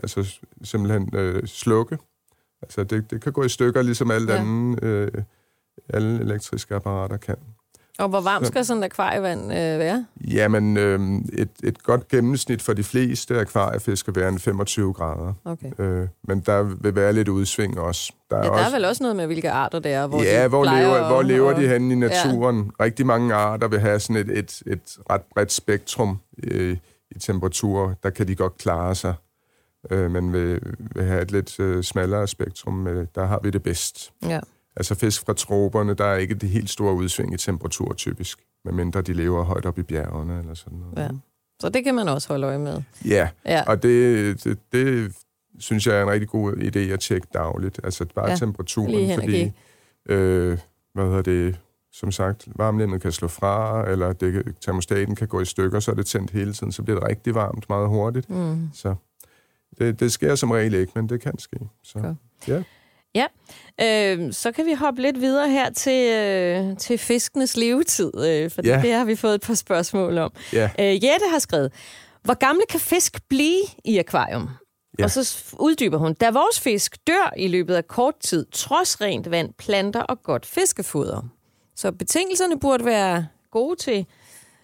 [0.03, 1.97] altså simpelthen øh, slukke.
[2.61, 4.35] Altså det, det kan gå i stykker, ligesom alt Ja.
[4.35, 5.11] andet, øh,
[5.89, 7.35] alle elektriske apparater kan.
[8.01, 10.05] Og hvor varmt skal sådan et akvarievand øh, være?
[10.27, 10.99] Jamen, øh,
[11.33, 15.33] et, et godt gennemsnit for de fleste akvariefisk vil være en 25 grader.
[15.45, 15.71] Okay.
[15.79, 18.13] Øh, men der vil være lidt udsving også.
[18.29, 20.23] Der Ja, er der også er vel også noget med, hvilke arter det er, hvor
[20.23, 22.71] ja, de hvor lever, hvor at- lever de henne i naturen?
[22.79, 22.83] Ja.
[22.83, 26.77] Rigtig mange arter vil have sådan et, et, et ret bredt spektrum øh,
[27.15, 27.93] i temperatur.
[28.03, 29.13] Der kan de godt klare sig.
[29.91, 30.59] Øh, men vil,
[30.95, 34.11] vil have et lidt øh, smallere spektrum, øh, der har vi det bedst.
[34.27, 34.39] Ja.
[34.75, 39.01] Altså fisk fra troperne, der er ikke det helt store udsving i temperatur typisk, medmindre
[39.01, 40.97] de lever højt op i bjergene eller sådan noget.
[40.97, 41.09] ja.
[41.59, 42.81] Så det kan man også holde øje med.
[43.05, 43.63] Ja, Ja.
[43.67, 45.13] og det, det, det
[45.59, 47.79] synes jeg er en rigtig god idé at tjekke dagligt.
[47.83, 49.51] Altså bare Ja, temperaturen, fordi,
[50.05, 50.57] øh,
[50.93, 51.59] hvad hedder det,
[51.93, 55.95] som sagt, varmelemmet kan slå fra, eller det, termostaten kan gå i stykker, så er
[55.95, 58.29] det tændt hele tiden, så bliver det rigtig varmt meget hurtigt.
[58.29, 58.69] Mm.
[58.73, 58.95] Så
[59.79, 61.59] det, det sker som regel ikke, men det kan ske.
[61.83, 62.17] Så, Godt.
[62.47, 62.63] ja.
[63.81, 68.61] Øh, så kan vi hoppe lidt videre her til, øh, til fiskenes levetid, øh, for
[68.65, 68.81] Ja.
[68.81, 70.31] det har vi fået et par spørgsmål om.
[70.53, 70.69] Ja.
[70.79, 71.71] Øh, Jette har skrevet,
[72.23, 74.49] hvor gamle kan fisk blive i akvarium?
[74.99, 75.03] Ja.
[75.03, 79.31] Og så uddyber hun, da vores fisk dør i løbet af kort tid, trods rent
[79.31, 81.21] vand, planter og godt fiskefoder.
[81.75, 84.05] Så betingelserne burde være gode til,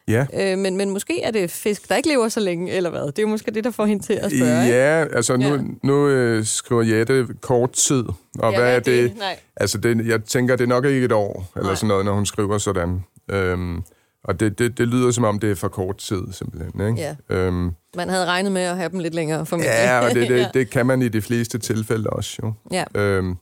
[0.07, 0.25] ja.
[0.33, 3.01] øh, men, men måske er det fisk, der ikke lever så længe, eller hvad?
[3.07, 4.77] Det er jo måske det, der får hende til at spørge, ikke?
[4.77, 5.59] Ja, altså nu, Ja.
[5.83, 8.03] nu øh, skriver Jette kort tid,
[8.39, 9.17] og Ja, hvad er det?
[9.17, 9.39] Nej.
[9.55, 11.75] Altså, det, jeg tænker, det er nok ikke et år, eller Nej.
[11.75, 13.03] sådan noget, når hun skriver sådan.
[13.31, 13.83] Øhm,
[14.23, 16.87] og det, det, det lyder som om, det er for kort tid, simpelthen.
[16.89, 17.01] Ikke?
[17.29, 17.35] Ja.
[17.35, 19.69] Øhm, Man havde regnet med at have dem lidt længere, formentlig.
[19.71, 20.47] ja, og det, det, Ja.
[20.53, 22.53] det kan man i de fleste tilfælde også, jo.
[22.71, 22.83] Ja.
[23.01, 23.35] Øhm,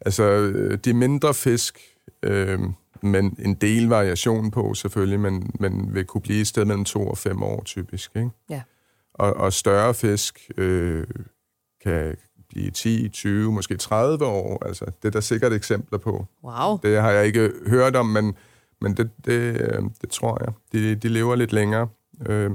[0.00, 1.78] altså, øh, de mindre fisk,
[2.22, 2.72] øhm,
[3.02, 7.06] men en del variation på selvfølgelig, men, men vil kunne blive et sted mellem to
[7.06, 8.10] og fem år typisk.
[8.16, 8.30] Ikke?
[8.50, 8.62] Ja.
[9.14, 11.06] Og, og større fisk øh,
[11.82, 12.16] kan
[12.48, 14.66] blive 10, 20, måske 30 år.
[14.66, 16.26] Altså, det er der sikkert eksempler på.
[16.44, 16.78] Wow.
[16.82, 18.34] Det har jeg ikke hørt om, men,
[18.80, 20.52] men det, det, øh, det tror jeg.
[20.72, 21.88] De, de lever lidt længere.
[22.26, 22.50] Øh,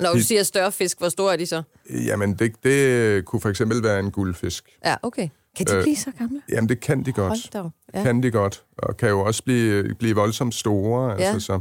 [0.00, 1.62] Når du De- siger større fisk, hvor store er de så?
[1.90, 4.68] jamen, det, det kunne for eksempel være en guldfisk.
[4.84, 5.28] Ja, okay.
[5.56, 6.42] Kan de Øh, blive så gamle?
[6.48, 7.54] Jamen, det kan de godt.
[7.54, 7.70] Hold.
[7.94, 8.02] Ja.
[8.02, 8.62] Kan de godt.
[8.78, 11.10] Og kan jo også blive, blive voldsomt store.
[11.10, 11.16] Ja.
[11.16, 11.60] Altså, så,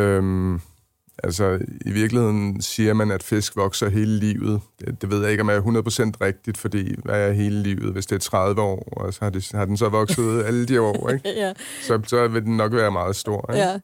[0.00, 0.60] øhm,
[1.22, 4.60] Altså, i virkeligheden siger man, at fisk vokser hele livet.
[4.80, 5.64] Det, det ved jeg ikke, om jeg er 100%
[6.20, 7.92] rigtigt, fordi hvad er hele livet?
[7.92, 10.80] Hvis det er 30 år, og så har, det, har den så vokset alle de
[10.80, 11.28] år, ikke?
[11.28, 11.52] ja.
[11.82, 13.66] Så, så vil den nok være meget stor, ikke?
[13.66, 13.78] Ja.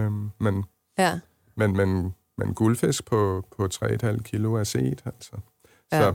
[0.00, 0.64] Øhm, men,
[0.98, 1.18] Ja.
[1.56, 5.32] men, men, men guldfisk på, på 3,5 kilo er set, altså.
[5.92, 6.00] Ja.
[6.02, 6.14] Så,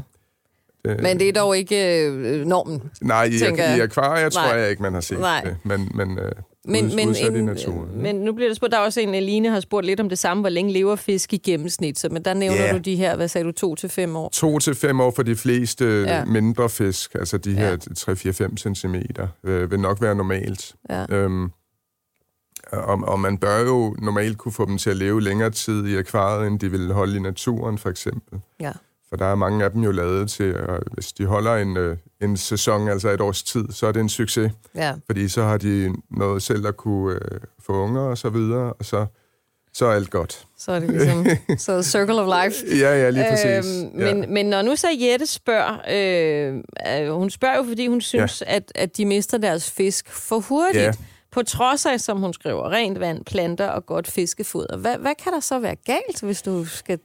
[0.86, 2.82] øh, Men det er dog ikke øh, normen.
[3.02, 3.78] Nej, i, tænker jeg.
[3.78, 4.60] i akvarier tror Nej.
[4.60, 5.42] jeg ikke, man har set Nej.
[5.42, 5.56] det.
[5.64, 6.32] Men, men, øh,
[6.68, 8.02] Men, men, udsat i en, naturen.
[8.02, 10.20] men nu bliver der spurgt, der er også en, Line har spurgt lidt om det
[10.20, 12.72] samme, hvor længe lever fisk i gennemsnit, så, men der nævner Ja.
[12.74, 14.30] du de her, hvad sagde du, to til fem år?
[14.30, 16.18] To til fem år for de fleste Ja.
[16.18, 16.26] ja.
[16.26, 17.76] mindre fisk, altså de her Ja.
[18.14, 18.96] 3-4-5 cm,
[19.44, 20.76] øh, vil nok være normalt.
[20.90, 21.06] Ja.
[21.10, 21.52] Øhm,
[22.72, 25.98] og, og man bør jo normalt kunne få dem til at leve længere tid i
[25.98, 28.40] akvariet, end de vil holde i naturen, for eksempel.
[28.60, 28.72] Ja.
[29.10, 31.98] For der er mange af dem jo lavet til, at hvis de holder en, øh,
[32.22, 34.52] en sæson, altså et års tid, så er det en succes.
[34.76, 34.94] Ja.
[35.06, 38.86] Fordi så har de noget selv at kunne øh, få unger og så videre, og
[38.86, 39.06] så,
[39.74, 40.46] så er alt godt.
[40.58, 42.66] Så er det ligesom så circle of life.
[42.84, 43.84] Ja, ja, lige præcis.
[43.84, 44.28] Øhm, men, ja.
[44.28, 48.56] men når nu så Jette spørger, øh, øh, hun spørger jo, fordi hun synes, ja.
[48.56, 50.84] at, at de mister deres fisk for hurtigt.
[50.84, 50.92] Ja.
[51.36, 54.78] På trods af, som hun skriver, rent vand, planter og godt fiskefoder.
[54.78, 57.00] Hvad, hvad kan der så være galt, hvis du skal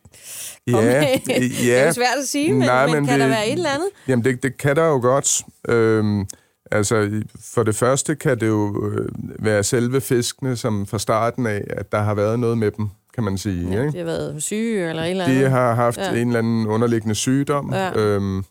[0.71, 1.35] komme Ja, med?
[1.41, 1.41] ja.
[1.41, 3.71] Det er svært at sige, men, Nej, men, men kan det- der være et eller
[3.71, 3.89] andet?
[4.09, 5.43] Jamen, det, det kan der jo godt.
[5.69, 6.27] Øhm,
[6.71, 7.23] altså,
[7.55, 11.93] for det første kan det jo øh, være selve fiskene, som fra starten af, at
[11.93, 13.71] der har været noget med dem, kan man sige.
[13.73, 13.93] Ja, ikke?
[13.93, 15.41] de har været syge eller et eller andet.
[15.45, 16.11] De har haft ja.
[16.15, 17.73] en eller anden underliggende sygdom.
[17.75, 17.93] Ja.
[18.01, 18.45] Øhm,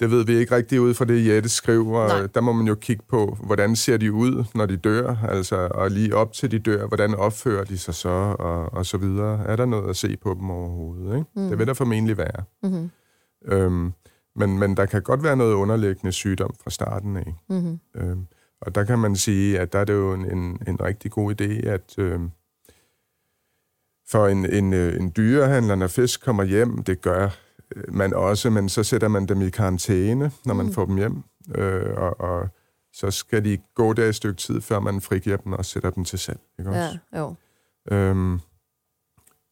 [0.00, 2.08] det ved vi ikke rigtig ud fra det, Jette skriver.
[2.08, 2.26] Nej.
[2.34, 5.90] Der må man jo kigge på, hvordan ser de ud, når de dør, altså, og
[5.90, 9.44] lige op til de dør, hvordan opfører de sig så, og, og så videre.
[9.46, 11.16] Er der noget at se på dem overhovedet?
[11.16, 11.30] Ikke?
[11.36, 11.48] Mm.
[11.48, 12.44] Det vil der formentlig være.
[12.62, 12.90] Mm-hmm.
[13.44, 13.92] Øhm,
[14.36, 17.34] men, men der kan godt være noget underliggende sygdom fra starten af.
[17.48, 17.78] Mm-hmm.
[17.96, 18.26] Øhm,
[18.60, 21.40] og der kan man sige, at der er det jo en, en, en rigtig god
[21.40, 22.30] idé, at øhm,
[24.08, 27.28] for en, en, øh, en dyrehandler, når fisk kommer hjem, det gør
[27.88, 30.72] man også, men så sætter man dem i karantæne, når man Mm.
[30.72, 31.22] får dem hjem.
[31.54, 32.48] Øh, og, og
[32.92, 36.04] så skal de gå der et stykke tid, før man frigiver dem og sætter dem
[36.04, 36.40] til salg.
[36.58, 36.98] Ikke også?
[37.12, 37.34] Ja, jo.
[37.90, 38.40] Øhm,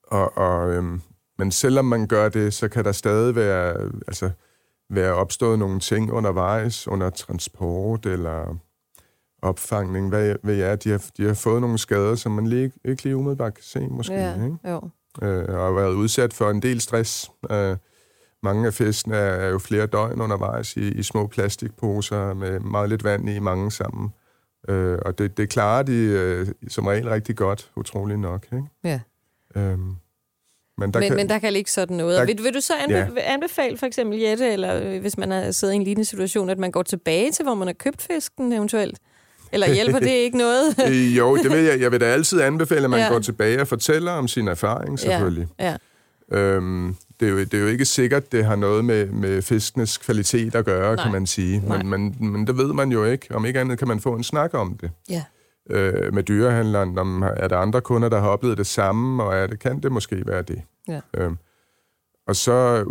[0.04, 1.00] og, og, øhm,
[1.38, 4.30] men selvom man gør det, så kan der stadig være, altså,
[4.90, 8.56] være opstået nogle ting undervejs, under transport eller
[9.42, 10.08] opfangning.
[10.08, 13.16] Hvad ved jeg, de har, de har fået nogle skader, som man lige, ikke lige
[13.16, 14.14] umiddelbart kan se, måske.
[14.14, 14.56] Ja, Ikke?
[14.64, 14.80] jo.
[15.22, 17.30] Øh, og har været udsat for en del stress.
[17.50, 17.76] Øh,
[18.42, 23.04] mange af fiskene er, jo flere døgn undervejs i, i små plastikposer med meget lidt
[23.04, 24.10] vand i, mange sammen.
[24.68, 28.46] Øh, og det, det klarer de øh, som regel rigtig godt, utrolig nok.
[28.52, 28.64] Ikke?
[28.84, 29.00] Ja.
[29.56, 29.94] Øhm,
[30.78, 32.18] men der men, kan, men der kan ligge sådan noget.
[32.18, 35.50] der- vil, vil du så anbe- anbefale for eksempel Jette, eller øh, hvis man har
[35.50, 38.52] siddet i en lignende situation, at man går tilbage til, hvor man har købt fisken
[38.52, 38.98] eventuelt?
[39.52, 40.64] Eller hjælper det ikke noget?
[40.88, 41.80] Øh, jo, det vil jeg.
[41.80, 43.04] Jeg vil da altid anbefale, at man Ja.
[43.06, 43.12] ja.
[43.12, 45.48] går tilbage og fortæller om sin erfaring, selvfølgelig.
[45.60, 45.76] ja.
[46.32, 49.98] Øhm, det, er jo, det er jo ikke sikkert, det har noget med, med fiskenes
[49.98, 51.04] kvalitet at gøre, Nej.
[51.04, 51.62] kan man sige.
[51.68, 53.34] Men, men, men det ved man jo ikke.
[53.34, 54.90] Om ikke andet kan man få en snak om det.
[55.10, 55.24] Ja.
[55.70, 59.46] Øh, med dyrehandleren, om er der andre kunder, der har oplevet det samme, og er
[59.46, 60.62] det, kan det måske være det.
[60.88, 61.00] Ja.
[61.14, 61.38] Øhm,
[62.26, 62.84] og så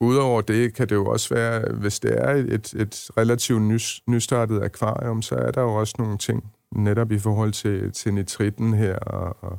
[0.00, 4.62] udover det, kan det jo også være, hvis det er et, et relativt nys, nystartet
[4.62, 8.98] akvarium, så er der jo også nogle ting, netop i forhold til, til nitritten her
[8.98, 9.58] og, og,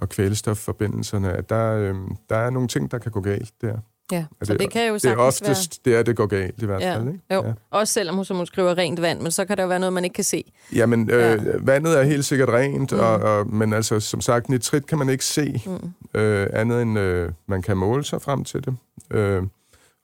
[0.00, 3.76] og kvælstofforbindelserne, at der, øhm, der er nogle ting, der kan gå galt der.
[4.12, 4.24] ja.
[4.42, 6.94] Så det kan jo Det er sagtens oftest der, det går galt i hvert være...
[6.94, 7.04] fald.
[7.06, 7.12] Ja.
[7.12, 7.24] Ikke?
[7.34, 7.44] Jo.
[7.46, 7.52] Ja.
[7.70, 9.92] Også selvom hun, som hun skriver rent vand, men så kan der jo være noget,
[9.92, 10.52] man ikke kan se.
[10.74, 11.30] Jamen, øh, Ja.
[11.30, 11.36] ja.
[11.60, 12.98] vandet er helt sikkert rent, mm.
[12.98, 16.20] og, og, men altså, som sagt, nitrit kan man ikke se, Mm.
[16.20, 18.76] øh, andet end øh, man kan måle sig frem til det.
[19.10, 19.42] Øh,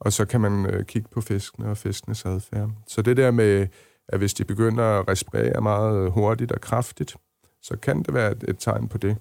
[0.00, 2.70] og så kan man øh, kigge på fiskene og fiskenes adfærd.
[2.88, 3.66] Så det der med,
[4.08, 7.16] at hvis de begynder at respirere meget hurtigt og kraftigt,
[7.62, 9.16] så kan det være et, et tegn på det.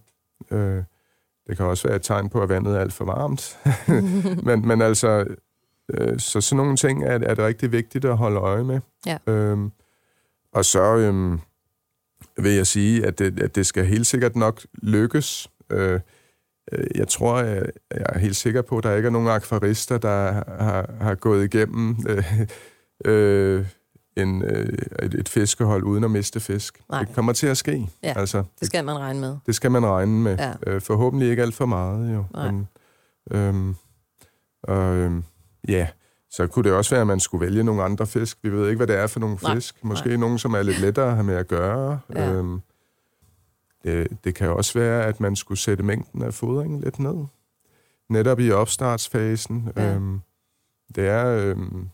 [0.52, 0.84] Øh,
[1.48, 3.60] det kan også være et tegn på, at vandet er alt for varmt.
[4.48, 5.26] men, men altså,
[5.94, 8.80] øh, så sådan nogle ting er, er det rigtig vigtigt at holde øje med.
[9.06, 9.18] Ja.
[9.28, 9.72] Øhm,
[10.54, 11.40] og så øhm,
[12.38, 15.50] vil jeg sige, at det, at det skal helt sikkert nok lykkes.
[15.70, 16.00] Øh,
[16.72, 19.98] øh, jeg tror, jeg, jeg er helt sikker på, at der ikke er nogen akvarister,
[19.98, 20.32] der
[20.64, 22.42] har, har gået igennem øh,
[23.06, 23.66] øh,
[24.18, 24.70] en, øh,
[25.04, 26.82] et, et fiskehold uden at miste fisk.
[26.90, 27.04] Nej.
[27.04, 27.90] Det kommer til at ske.
[28.04, 29.38] Ja, altså, Det skal man regne med.
[29.46, 30.38] det skal man regne med.
[30.38, 30.54] Ja.
[30.68, 32.24] Øh, forhåbentlig ikke alt for meget, jo.
[32.34, 32.52] Nej.
[32.52, 32.68] Men,
[33.32, 33.76] øhm,
[34.64, 35.24] og, øhm,
[35.68, 35.88] ja,
[36.30, 38.38] så kunne det også være, at man skulle vælge nogle andre fisk.
[38.42, 39.84] Vi ved ikke, hvad det er for nogle Nej, fisk.
[39.84, 40.18] Måske nej.
[40.18, 42.00] nogle, som er lidt lettere at have med at gøre.
[42.16, 42.32] Ja.
[42.32, 42.62] Øhm,
[43.84, 47.26] det, det kan også være, at man skulle sætte mængden af fodring lidt ned.
[48.10, 49.70] Netop i opstartsfasen.
[49.76, 49.94] Ja.
[49.94, 50.22] Øhm,
[50.96, 51.26] det er...
[51.26, 51.90] Øhm,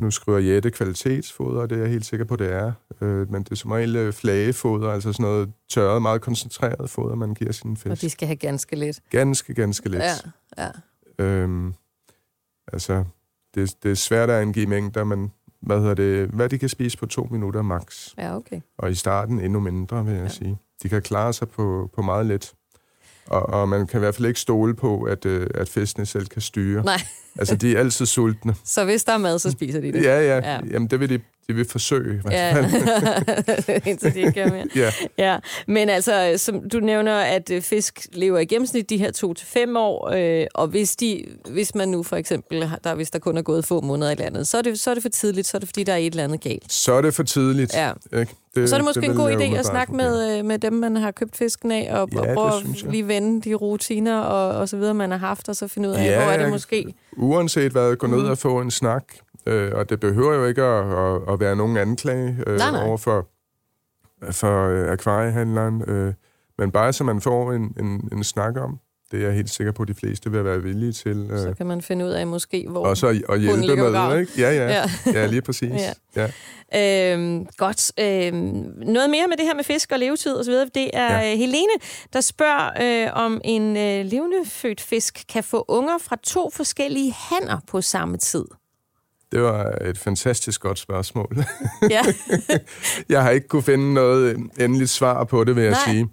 [0.00, 2.72] nu skriver Jette kvalitetsfoder, og det er jeg helt sikker på, det er.
[3.00, 7.14] Øh, men det er som regel øh, flagefoder, altså sådan noget tørret, meget koncentreret foder,
[7.14, 7.90] man giver sin fisk.
[7.90, 9.00] Og de skal have ganske lidt.
[9.10, 10.02] Ganske, ganske lidt.
[10.02, 10.70] Ja,
[11.18, 11.24] ja.
[11.24, 11.74] Øhm,
[12.72, 13.04] altså,
[13.54, 16.98] det, det er svært at angive mængder, men hvad, hedder det, hvad de kan spise
[16.98, 18.14] på to minutter max.
[18.18, 18.60] Ja, okay.
[18.78, 20.28] Og i starten endnu mindre, vil jeg ja.
[20.28, 20.58] sige.
[20.82, 22.54] De kan klare sig på, på meget lidt.
[23.30, 26.26] Og, og man kan i hvert fald ikke stole på, at, øh, at fiskene selv
[26.26, 26.84] kan styre.
[26.84, 27.00] Nej.
[27.38, 28.54] altså, de er altid sultne.
[28.64, 30.02] Så hvis der er mad, så spiser de det?
[30.02, 30.36] Ja, ja.
[30.36, 30.60] ja.
[30.70, 32.22] Jamen, det vil de, de vil forsøge.
[32.30, 32.56] Ja,
[33.90, 34.66] indtil de ikke mere.
[34.76, 34.92] ja.
[35.18, 35.38] ja.
[35.66, 39.46] Men altså, som du nævner, at øh, fisk lever i gennemsnit de her to til
[39.46, 43.36] fem år, øh, og hvis, de, hvis man nu for eksempel, der, hvis der kun
[43.36, 45.56] er gået få måneder i landet, så er, det, så er det for tidligt, så
[45.56, 46.72] er det fordi, der er et eller andet galt.
[46.72, 47.74] Så er det for tidligt.
[47.74, 47.92] Ja.
[48.20, 48.34] Ikke?
[48.54, 50.72] Det, så er det måske det en god idé at snakke med, øh, med dem,
[50.72, 54.58] man har købt fisken af, og, ja, og prøve at lige vende de rutiner og,
[54.60, 56.50] og så videre, man har haft, og så finde ud af, ja, hvor er det
[56.50, 56.94] måske...
[57.16, 58.30] Uanset hvad, gå ned mm.
[58.30, 59.04] og få en snak,
[59.46, 62.86] øh, og det behøver jo ikke at, at, at være nogen anklage øh, nej, nej.
[62.86, 63.28] over for,
[64.30, 66.14] for øh, akvariehandleren, øh,
[66.58, 68.78] men bare så man får en, en, en snak om,
[69.10, 71.28] det er jeg helt sikker på, at de fleste vil være villige til.
[71.30, 74.32] Øh, så kan man finde ud af måske, hvor Og så at hjælpe med, ikke?
[74.38, 74.66] Ja, ja.
[74.66, 74.84] ja.
[75.20, 75.72] ja lige præcis.
[76.16, 76.26] ja.
[76.72, 77.12] Ja.
[77.14, 77.92] Øhm, godt.
[77.98, 78.34] Øhm,
[78.82, 81.36] noget mere med det her med fisk og levetid osv., det er ja.
[81.36, 81.72] Helene,
[82.12, 87.12] der spørger, øh, om en øh, levende født fisk kan få unger fra to forskellige
[87.12, 88.44] hanner på samme tid.
[89.32, 91.44] Det var et fantastisk godt spørgsmål.
[91.90, 92.02] Ja.
[93.08, 95.92] jeg har ikke kunne finde noget endeligt svar på det, vil jeg Nej.
[95.94, 96.08] sige.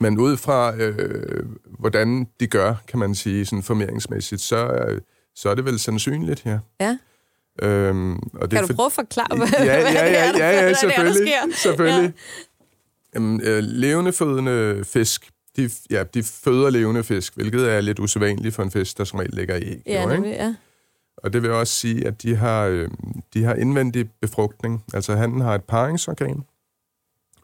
[0.00, 1.46] Men ud fra, øh,
[1.78, 5.00] hvordan de gør, kan man sige, sådan formeringsmæssigt, så, øh,
[5.34, 6.58] så er det vel sandsynligt, ja.
[6.80, 6.98] Ja.
[7.62, 10.66] Øhm, og det kan du prøve at forklare, hvad, ja, ja, ja, ja, ja, ja,
[10.66, 11.26] ja, selvfølgelig.
[11.26, 12.12] Det er, der selvfølgelig.
[12.16, 12.42] Ja.
[13.14, 18.54] Jamen, øh, levende fødende fisk, de, ja, de føder levende fisk, hvilket er lidt usædvanligt
[18.54, 19.82] for en fisk, der som regel ligger i æg.
[19.86, 20.28] Ja, jo, ikke?
[20.28, 20.54] ja.
[21.16, 22.88] Og det vil også sige, at de har, øh,
[23.34, 24.84] de har indvendig befrugtning.
[24.94, 26.44] Altså, han har et paringsorgan.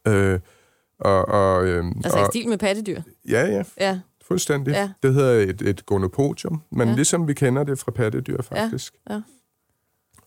[0.09, 0.41] Øh,
[0.99, 3.01] og, og, øh, altså og, i stil med pattedyr?
[3.29, 3.63] Ja, ja.
[3.81, 4.01] ja.
[4.23, 4.73] Fuldstændig.
[4.73, 4.91] Ja.
[5.03, 6.95] Det hedder et, et gonopodium, men ja.
[6.95, 8.95] ligesom vi kender det fra pattedyr, faktisk.
[9.11, 9.15] Ja.
[9.15, 9.21] Ja.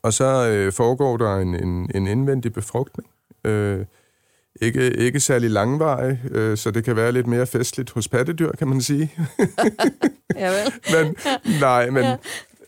[0.02, 3.10] Og så øh, foregår der en, en, en indvendig befrugtning.
[3.44, 3.86] Øh,
[4.62, 8.68] ikke, ikke særlig langvarig, øh, så det kan være lidt mere festligt hos pattedyr, kan
[8.68, 9.12] man sige.
[10.36, 10.52] ja,
[10.94, 11.16] men,
[11.60, 12.04] nej, men...
[12.04, 12.18] Ja.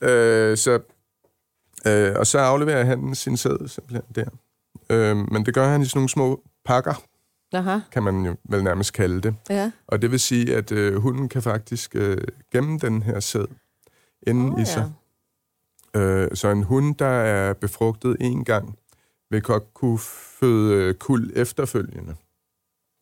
[0.01, 0.79] Øh, så,
[1.87, 4.29] øh, og så afleverer han sin sæd simpelthen der.
[4.89, 7.03] Øh, men det gør han i sådan nogle små pakker,
[7.53, 7.79] Aha.
[7.91, 9.35] kan man jo vel nærmest kalde det.
[9.49, 9.71] Ja.
[9.87, 12.17] Og det vil sige, at øh, hunden kan faktisk øh,
[12.51, 13.45] gemme den her sæd
[14.27, 14.91] inden oh, i sig.
[15.95, 15.99] Ja.
[15.99, 18.77] Øh, så en hund, der er befrugtet en gang,
[19.29, 19.99] vil godt kunne
[20.39, 22.15] føde kuld efterfølgende.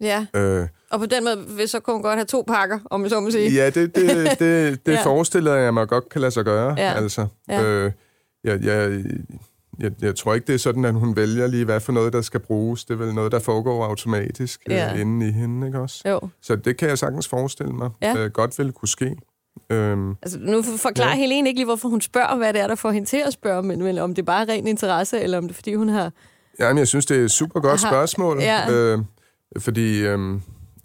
[0.01, 3.09] Ja, øh, og på den måde vil så kun godt have to pakker, om jeg
[3.09, 3.51] så må sige.
[3.51, 5.05] Ja, det, det, det, det ja.
[5.05, 6.75] forestiller jeg mig godt kan lade sig gøre.
[6.77, 6.93] Ja.
[6.93, 7.63] Altså, ja.
[7.63, 7.91] øh,
[8.43, 9.03] jeg, jeg,
[9.79, 12.21] jeg, jeg tror ikke, det er sådan, at hun vælger lige, hvad for noget, der
[12.21, 12.85] skal bruges.
[12.85, 14.93] Det er vel noget, der foregår automatisk øh, ja.
[14.93, 16.09] øh, inde i hende, ikke også?
[16.09, 16.19] Jo.
[16.41, 17.89] Så det kan jeg sagtens forestille mig.
[18.01, 18.17] Ja.
[18.17, 19.15] Øh, godt vil kunne ske.
[19.69, 21.15] Øhm, altså, nu forklarer ja.
[21.15, 23.63] Helene ikke lige, hvorfor hun spørger, hvad det er, der får hende til at spørge,
[23.63, 26.11] men, men om det er bare ren interesse, eller om det er, fordi hun har...
[26.59, 27.89] Jamen, jeg synes, det er et super godt har...
[27.89, 28.37] spørgsmål.
[28.41, 28.71] Ja.
[28.71, 28.99] Øh,
[29.57, 29.99] fordi...
[29.99, 30.39] Øh,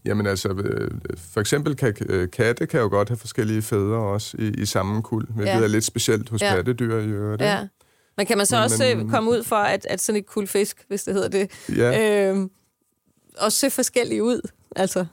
[0.07, 0.91] Jamen altså, øh,
[1.33, 5.03] for eksempel kan øh, katte kan jo godt have forskellige fædre også i, i samme
[5.03, 5.63] kuld, hvilket ja.
[5.63, 6.55] er lidt specielt hos ja.
[6.55, 7.43] pattedyr i øvrigt.
[7.43, 7.67] Ja.
[8.17, 10.47] Men kan man så men, også men, komme ud for, at, at sådan et kul
[10.47, 12.31] fisk, hvis det hedder det, ja.
[12.31, 12.49] øh,
[13.39, 14.51] også ser forskellige ud?
[14.77, 15.07] Altså.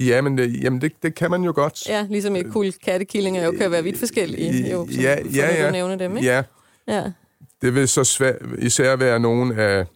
[0.00, 1.88] Ja, men det, jamen det, det kan man jo godt.
[1.88, 5.66] Ja, ligesom et kul kattekillinger jo kan være vidt forskellige, jo, som, ja, ja, ja.
[5.66, 6.28] du nævner dem, ikke?
[6.28, 6.42] Ja.
[6.88, 7.12] ja.
[7.62, 9.86] Det vil så svær, især være nogen af,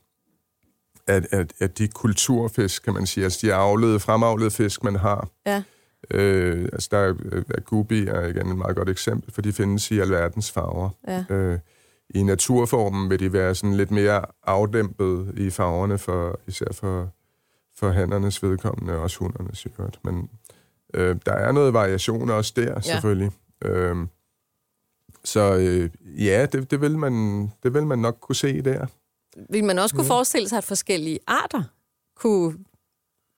[1.07, 5.29] af, af, af de kulturfisk, kan man sige, altså de afledede, fremavlede fisk, man har.
[5.47, 5.63] Ja.
[6.11, 7.15] Øh, altså der er,
[7.55, 10.91] er gubi er igen et meget godt eksempel, for de findes i alverdens farver.
[11.09, 11.25] Ja.
[11.31, 11.59] Øh,
[12.11, 17.11] I naturformen vil de være sådan lidt mere afdæmpet i farverne, for, især for,
[17.79, 19.99] for handernes vedkommende, og også hundernes øvrigt.
[20.05, 20.31] Men
[20.95, 22.81] øh, der er noget variation også der, ja.
[22.81, 23.31] selvfølgelig.
[23.65, 23.97] Øh,
[25.25, 25.91] så øh,
[26.27, 28.87] ja, det, det, vil man, det vil man nok kunne se der.
[29.51, 30.09] Vil man også kunne mm.
[30.09, 31.63] forestille sig, at forskellige arter
[32.17, 32.55] kunne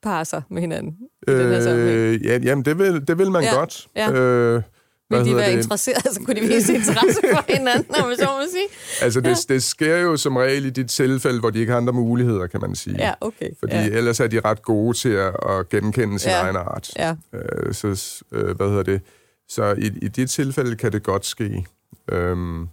[0.03, 0.97] parre sig med hinanden?
[1.29, 3.55] Øh, ja, jamen, det vil, det vil man ja.
[3.55, 3.89] godt.
[3.97, 4.13] Ja.
[4.13, 4.63] Øh,
[5.11, 6.03] vil de være interesseret?
[6.05, 8.69] Altså, kunne de vise interesse for hinanden, om så må sige?
[9.03, 9.55] Altså, det, ja.
[9.55, 12.61] det sker jo som regel i de tilfælde, hvor de ikke har andre muligheder, kan
[12.61, 12.97] man sige.
[12.99, 13.51] Ja, okay.
[13.61, 13.87] Fordi ja.
[13.87, 16.41] ellers er de ret gode til at, at genkende sin ja.
[16.43, 16.91] egen art.
[16.97, 17.15] Ja.
[17.33, 19.01] Øh, så, øh, hvad hedder det?
[19.49, 21.67] Så i, i de tilfælde kan det godt ske.
[22.13, 22.69] Øhm,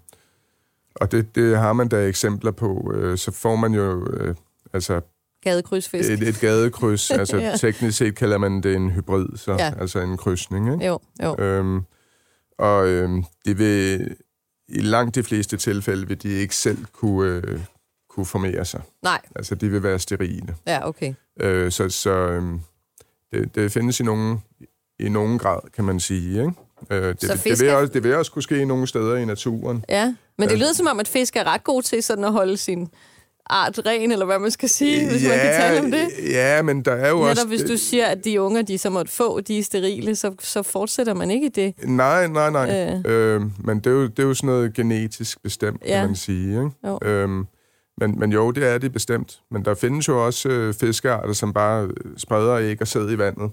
[0.96, 2.94] og det, det har man da eksempler på.
[2.96, 4.08] Øh, så får man jo...
[4.14, 4.36] Øh,
[4.74, 5.02] altså
[5.42, 6.10] Gadekrydsfisk.
[6.10, 7.12] Et, et gadekryds.
[7.20, 7.58] altså ja.
[7.58, 9.74] teknisk set kalder man det en hybrid, så, ja.
[9.80, 10.74] altså en krydsning.
[10.74, 10.86] Ikke?
[10.86, 11.36] Jo, jo.
[11.40, 11.82] Øhm,
[12.58, 14.16] og øhm, det vil
[14.68, 17.60] i langt de fleste tilfælde vil de ikke selv kunne, øh,
[18.10, 18.82] kunne formere sig.
[19.04, 19.22] Nej.
[19.36, 20.56] Altså, de vil være sterile.
[20.68, 21.14] Ja, okay.
[21.40, 22.44] Øh, så så øh,
[23.32, 24.44] det, det findes i nogen,
[25.00, 26.40] i nogen grad, kan man sige.
[26.40, 26.54] Ikke?
[26.90, 29.16] Øh, det, Så det, fisk vil også, det vil også kunne ske i nogle steder
[29.16, 29.86] i naturen.
[29.90, 30.60] Ja, men det Ja.
[30.60, 32.88] lyder som om, at fisk er ret god til sådan at holde sin
[33.50, 36.08] art ren, eller hvad man skal sige, hvis man kan tale om det.
[36.32, 37.44] Ja, men der er jo også...
[37.44, 40.34] Netop hvis du siger, at de unger, de så måtte få, de er sterile, så,
[40.40, 41.74] så fortsætter man ikke i det.
[41.88, 42.92] Nej, nej, nej.
[43.06, 43.36] Øh.
[43.36, 46.00] Øh, men det er, jo, det er jo sådan noget genetisk bestemt, Ja.
[46.00, 46.50] kan man sige.
[46.50, 46.70] Ikke?
[46.88, 47.00] Jo.
[47.04, 47.46] Øhm,
[47.98, 49.40] men, men jo, det er det bestemt.
[49.52, 53.18] Men der findes jo også øh, fiskearter, som bare øh, spreder æg og sæd i
[53.18, 53.52] vandet.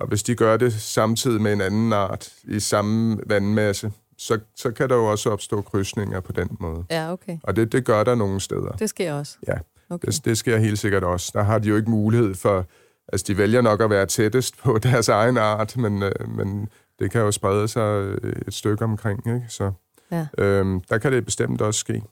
[0.00, 4.70] Og hvis de gør det samtidig med en anden art i samme vandmasse, så, så
[4.70, 6.84] kan der jo også opstå krydsninger på den måde.
[6.90, 7.38] Ja, okay.
[7.42, 8.72] Og det, det gør der nogle steder.
[8.72, 9.36] Det sker også.
[9.48, 9.54] Ja,
[9.90, 10.06] Okay.
[10.06, 11.30] det, det sker helt sikkert også.
[11.34, 12.66] Der har de jo ikke mulighed for...
[13.12, 17.10] Altså, de vælger nok at være tættest på deres egen art, men, øh, men det
[17.10, 19.44] kan jo sprede sig øh, et stykke omkring, ikke?
[19.48, 19.72] Så
[20.12, 20.26] Ja.
[20.38, 22.02] øhm, der kan det bestemt også ske.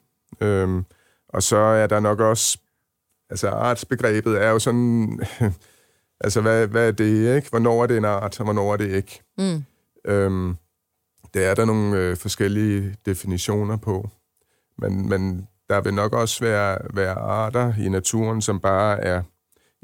[0.40, 0.85] Øhm,
[1.29, 2.59] og så er der nok også...
[3.31, 5.21] Altså, artsbegrebet er jo sådan...
[6.25, 7.51] altså, hvad, hvad er det, ikke?
[7.51, 9.23] Hvornår er det en art, og hvornår er det ikke?
[9.38, 9.64] Mm.
[10.05, 10.57] Øhm,
[11.34, 14.08] det er der nogle øh, forskellige definitioner på.
[14.78, 19.22] Men, men der vil nok også være, være arter i naturen, som bare er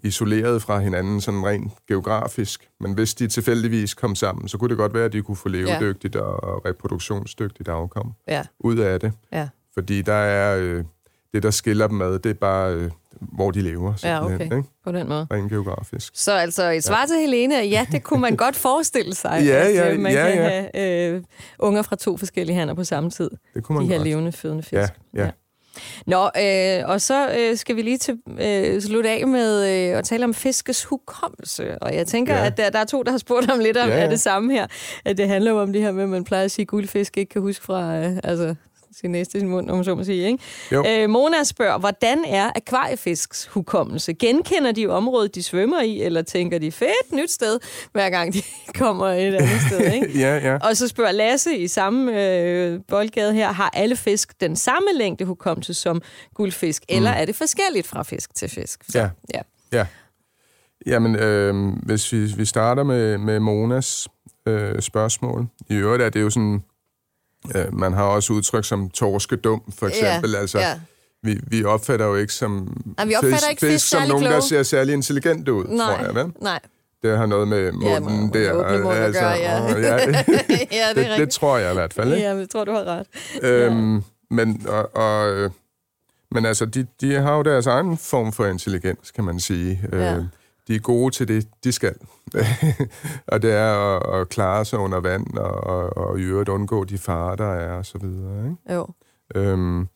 [0.04, 2.68] isoleret fra hinanden sådan rent geografisk.
[2.80, 5.48] Men hvis de tilfældigvis kom sammen, så kunne det godt være, at de kunne få
[5.48, 9.12] levedygtigt og reproduktionsdygtigt afkom Ja, ud af det.
[9.32, 9.48] ja.
[9.74, 10.84] Fordi der er øh,
[11.34, 12.90] det, der skiller dem ad, det er bare, øh,
[13.20, 13.94] hvor de lever.
[14.02, 14.40] Ja, okay.
[14.44, 14.62] Ikke?
[14.84, 15.26] På den måde.
[15.32, 16.12] Rent geografisk.
[16.16, 19.66] Så altså et svar til Helene, er, ja, det kunne man godt forestille sig, Ja,
[19.68, 20.66] at ja, øh, man ja, kan ja.
[20.74, 21.22] have øh,
[21.58, 23.30] unger fra to forskellige hanner på samme tid.
[23.54, 24.08] Det kunne De man her godt.
[24.08, 24.72] levende, fødende fisk.
[24.72, 25.30] Ja, ja.
[26.06, 29.62] Nå, øh, og så øh, skal vi lige til, øh, slutte af med
[29.92, 31.78] øh, at tale om fiskes hukommelse.
[31.82, 32.46] Og jeg tænker, Ja.
[32.46, 34.04] at der, der er to, der har spurgt om lidt om Ja, ja, ja.
[34.04, 34.10] ja.
[34.10, 34.66] det samme her.
[35.04, 37.30] At det handler om det her med, at man plejer at sige, at guldfisk ikke
[37.30, 38.54] kan huske fra øh, altså,
[39.00, 40.26] sin næste i sin mund, om så må sige.
[40.26, 40.44] Ikke?
[40.72, 40.84] Jo.
[40.88, 44.12] Øh, Mona spørger, hvordan er akvariefisks hukommelse?
[44.12, 47.58] Genkender de området, de svømmer i, eller tænker de, fedt, nyt sted,
[47.92, 48.42] hver gang de
[48.82, 49.92] kommer et andet sted?
[49.92, 50.18] Ikke?
[50.24, 50.58] ja, ja.
[50.68, 55.24] Og så spørger Lasse i samme øh, boldgade her, har alle fisk den samme længde
[55.24, 56.02] hukommelse som
[56.34, 56.96] guldfisk, mm.
[56.96, 58.84] eller er det forskelligt fra fisk til fisk?
[58.88, 59.08] Så, Ja.
[59.34, 59.40] ja.
[59.72, 59.86] Ja.
[60.86, 64.08] Jamen, øh, hvis vi, vi starter med, med Monas
[64.46, 65.46] øh, spørgsmål.
[65.68, 66.62] I øvrigt er det jo sådan,
[67.54, 70.30] øh, man har også udtryk som torskedum, for eksempel.
[70.30, 70.80] Ja, altså, ja.
[71.22, 74.30] Vi, vi opfatter jo ikke som Ej, vi opfatter ikke fisk som særlig nogen, der
[74.30, 74.42] kloge.
[74.42, 76.14] ser særlig intelligente ud, Nej, tror jeg.
[76.14, 76.32] Vel?
[76.42, 76.60] nej.
[77.02, 78.52] Det har noget med munden med der.
[78.52, 79.60] åbne mund at gøre, ja.
[79.60, 82.12] og, ja, ja, det det, det tror jeg i hvert fald.
[82.14, 82.26] Ikke?
[82.28, 83.06] Ja, jeg tror, du har ret.
[83.42, 85.50] Øhm, men, og, og, øh,
[86.30, 89.80] men altså, de, de har jo deres egen form for intelligens, kan man sige.
[89.92, 90.16] Ja.
[90.16, 90.24] Øh,
[90.70, 91.94] de er gode til det, de skal.
[93.32, 96.84] og det er at, at klare sig under vand, og, og, og i øvrigt undgå
[96.84, 98.44] de farer, der er, og så videre.
[98.44, 98.74] Ikke?
[98.74, 98.86] Jo.
[99.34, 99.88] Øhm,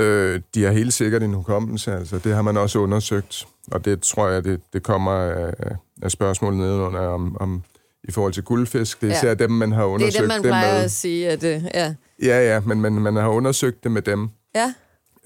[0.00, 2.18] øh, de har helt sikkert en hukommelse, altså.
[2.18, 3.46] Det har man også undersøgt.
[3.72, 5.54] Og det tror jeg, det, det kommer af,
[6.02, 7.62] af spørgsmålet nedenunder om, om
[8.04, 9.00] i forhold til guldfisk.
[9.00, 9.16] Det er Ja.
[9.18, 10.84] især dem, man har Det er undersøgt det, man plejer med.
[10.84, 11.94] at sige, at øh, ja.
[12.22, 14.28] Ja, ja, men man, man har undersøgt det med dem.
[14.54, 14.74] Ja,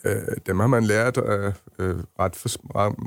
[0.05, 2.49] Øh, dem har man lært øh, øh, ret, for,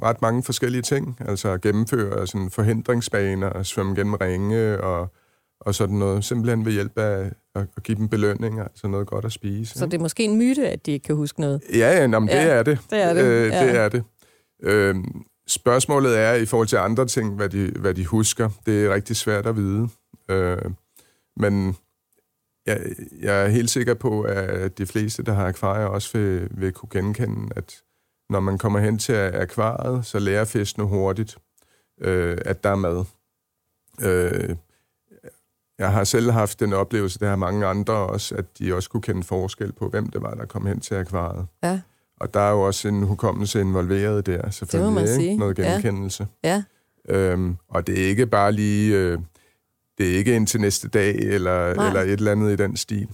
[0.06, 1.18] ret, mange forskellige ting.
[1.28, 5.08] Altså at gennemføre sådan forhindringsbaner, at svømme gennem ringe og,
[5.62, 6.24] og sådan noget.
[6.26, 9.74] Simpelthen ved hjælp af at, at give dem belønninger, altså noget godt at spise.
[9.80, 9.92] så ikke?
[9.92, 11.62] det er måske en myte, at de ikke kan huske noget.
[11.74, 12.80] Ja, ja, nå, men det Ja, er det.
[12.90, 13.66] det er det, Øh, ja.
[13.68, 14.04] det er det.
[14.64, 14.96] Øh,
[15.48, 18.50] spørgsmålet er, i forhold til andre ting, hvad de, hvad de husker.
[18.66, 19.88] Det er rigtig svært at vide.
[20.32, 20.58] Øh,
[21.38, 21.76] men
[22.66, 22.82] jeg,
[23.22, 26.90] jeg er helt sikker på, at de fleste, der har akvarier, også vil, vil kunne
[26.92, 27.82] genkende, at
[28.30, 31.38] når man kommer hen til akvariet, så lærer fiskene hurtigt,
[32.02, 33.06] øh, at der er mad.
[34.02, 34.56] Øh,
[35.80, 39.02] jeg har selv haft den oplevelse, det har mange andre også, at de også kunne
[39.02, 41.46] kende forskel på, hvem det var, der kom hen til akvariet.
[41.64, 41.82] Ja,
[42.20, 44.94] Og der er jo også en hukommelse involveret der, selvfølgelig.
[44.94, 45.14] man ikke?
[45.16, 45.38] sige.
[45.38, 45.72] Noget Ja.
[45.72, 46.28] genkendelse.
[46.44, 46.64] ja.
[47.10, 48.98] Øhm, og det er ikke bare lige...
[48.98, 49.20] Øh,
[49.98, 51.88] det er ikke indtil næste dag, eller, Nej.
[51.88, 53.08] eller et eller andet i den stil.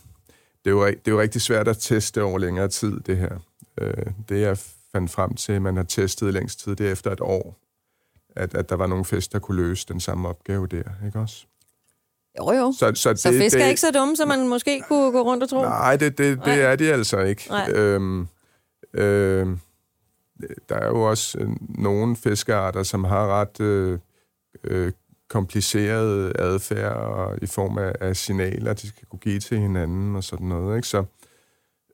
[0.66, 3.38] Det er, jo, det er jo rigtig svært at teste over længere tid, det her.
[3.82, 4.58] Øh, det jeg
[4.92, 7.58] fandt frem til, at man har testet længst tid, det er efter et år,
[8.36, 11.46] at, at der var nogle fisk, der kunne løse den samme opgave der, ikke også?
[12.40, 12.74] Jo, jo.
[12.78, 15.50] Så, så, Så fisk er ikke så dumme, som man måske kunne gå rundt og
[15.50, 15.62] tro.
[15.62, 16.56] Nej, det, det, Nej.
[16.56, 17.46] det er de altså ikke.
[17.50, 17.72] Nej.
[17.72, 18.28] Øhm,
[18.94, 19.60] øhm,
[20.70, 24.00] der er jo også øh, nogle fiskearter, som har ret øh,
[24.64, 24.92] øh,
[25.30, 30.24] kompliceret adfærd og i form af, af signaler, de skal kunne give til hinanden og
[30.24, 30.76] sådan noget.
[30.76, 30.88] Ikke?
[30.88, 31.06] Så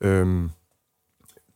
[0.02, 0.50] øhm,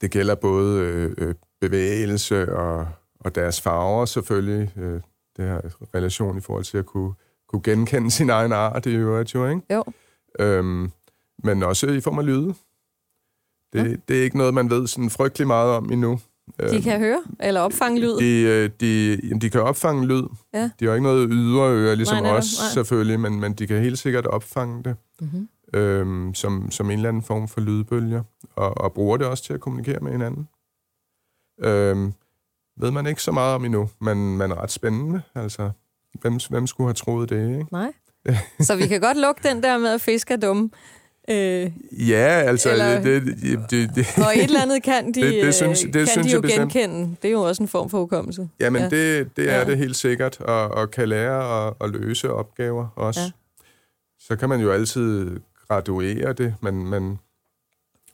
[0.02, 2.88] det gælder både øh, øh, bevægelse og,
[3.20, 4.72] og deres farver selvfølgelig.
[4.78, 5.02] Øh,
[5.38, 5.62] det har
[5.96, 7.14] relation i forhold til at kunne,
[7.48, 9.62] kunne genkende sin egen art i øvrigt jo, ikke?
[9.74, 9.84] Jo.
[10.40, 10.92] Øhm,
[11.44, 12.54] men også i form af lyde.
[13.74, 13.96] Det, ja.
[14.08, 16.20] det er ikke noget, man ved sådan frygtelig meget om endnu.
[16.72, 18.18] De kan høre eller opfange lyd?
[18.18, 20.24] De, øh, de, de kan opfange lyd.
[20.54, 20.70] Ja.
[20.80, 22.70] De har ikke noget ydre øre, ligesom nej, os nej.
[22.74, 25.50] selvfølgelig, men, men de kan helt sikkert opfange det mm-hmm.
[25.74, 28.24] øhm, som, som en eller anden form for lydbølger,
[28.56, 30.48] og, og bruger det også til at kommunikere med hinanden.
[31.64, 32.14] Øhm,
[32.80, 35.22] ved man ikke så meget om endnu, men, men ret spændende.
[35.36, 35.72] Altså,
[36.22, 37.68] hvem, hvem skulle have troet det, ikke?
[37.72, 37.94] Nej.
[38.68, 40.70] så vi kan godt lukke den der med, at fisk er dumme.
[41.30, 41.72] Øh,
[42.10, 42.72] ja, altså...
[42.72, 45.94] Eller, det, det, det, det, og et eller andet kan de, det, det synes, det
[45.94, 47.16] kan synes de jo jeg genkende.
[47.22, 48.50] Det er jo også en form for hukommelse.
[48.60, 48.90] Jamen, ja.
[48.90, 49.66] det, det er ja.
[49.66, 53.22] det helt sikkert, og, og kan lære at, at løse opgaver også.
[53.22, 53.32] Ja.
[54.20, 57.20] Så kan man jo altid graduere det, men, men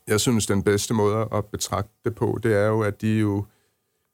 [0.06, 3.20] jeg synes, den bedste måde at betragte det på, det er jo, at de er
[3.20, 3.44] jo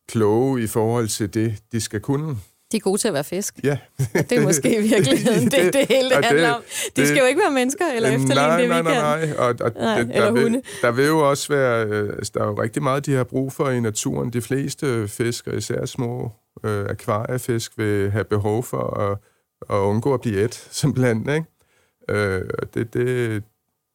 [0.09, 2.37] kloge i forhold til det, de skal kunne.
[2.73, 3.55] De er gode til at være fisk.
[3.65, 3.79] Ja.
[4.15, 6.63] det er måske i virkeligheden det, det, det hele det handler om.
[6.97, 9.35] De det, skal jo ikke være mennesker eller efterligne nej, det, vi nej, nej, nej.
[9.39, 10.51] Og, og nej, det, eller der, hunde.
[10.51, 11.87] Vil, der vil jo også være...
[11.87, 14.33] Øh, altså, der er jo rigtig meget, de har brug for i naturen.
[14.33, 16.33] De fleste fisk, og især små
[16.65, 19.19] øh, akvariefisk, vil have behov for at,
[19.77, 21.29] at undgå at blive et, simpelthen.
[21.29, 21.47] Ikke?
[22.09, 22.43] Øh,
[22.75, 23.43] det, det,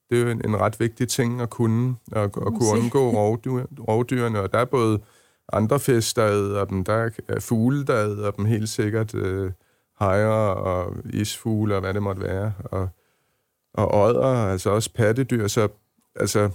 [0.09, 3.63] det er jo en, en ret vigtig ting at kunne, at, at kunne undgå rovdyr,
[3.87, 4.41] rovdyrene.
[4.41, 4.99] Og der er både
[5.53, 6.83] andre fisk, der æder dem.
[6.83, 9.15] Der er fugle, der æder dem helt sikkert.
[9.15, 9.51] Øh,
[9.99, 12.53] hejer og isfugle og hvad det måtte være.
[12.63, 12.89] Og,
[13.73, 15.47] og ådder, altså også pattedyr.
[15.47, 15.67] Så
[16.15, 16.49] altså,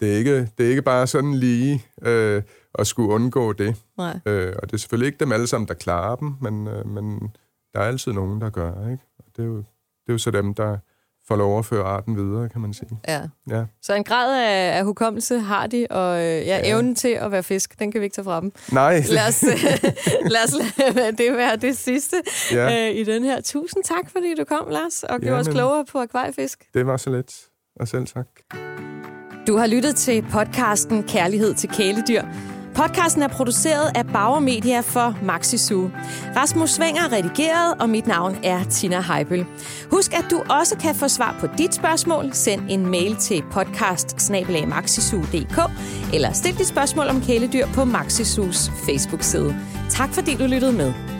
[0.00, 2.42] det er ikke, det er ikke bare sådan lige øh,
[2.74, 3.76] at skulle undgå det.
[3.96, 4.20] Nej.
[4.26, 7.20] Øh, og det er selvfølgelig ikke dem alle sammen, der klarer dem, men, øh, men
[7.74, 8.90] der er altid nogen, der gør.
[8.90, 9.04] Ikke?
[9.18, 10.78] Og det, er jo, det er jo så dem, der
[11.36, 13.00] lov at føre arten videre, kan man sige.
[13.08, 13.20] Ja.
[13.50, 13.64] ja.
[13.82, 16.60] Så en grad af, af hukommelse har de, og øh, ja, ja.
[16.64, 18.52] evnen til at være fisk, den kan vi ikke tage fra dem.
[18.72, 19.02] Nej.
[19.10, 19.42] Lad os,
[20.34, 20.54] lad os
[20.94, 22.16] lade det være det sidste
[22.52, 22.88] ja.
[22.88, 23.40] øh, i den her.
[23.40, 26.64] Tusind tak, fordi du kom, Lars, og gjorde os klogere på akvariefisk.
[26.74, 27.34] Det var så let,
[27.80, 28.26] og selv tak.
[29.46, 32.22] Du har lyttet til podcasten Kærlighed til kæledyr.
[32.78, 35.66] Podcasten er produceret af Bauer Media for Maxisu.
[35.66, 35.90] Zoo.
[36.36, 39.46] Rasmus Svinger er redigeret, og mit navn er Tina Heibel.
[39.90, 42.32] Husk, at du også kan få svar på dit spørgsmål.
[42.32, 44.30] Send en mail til podcast
[46.12, 49.56] eller stil dit spørgsmål om kæledyr på Maxisus Zoos Facebook-side.
[49.90, 51.17] Tak fordi du lyttede med.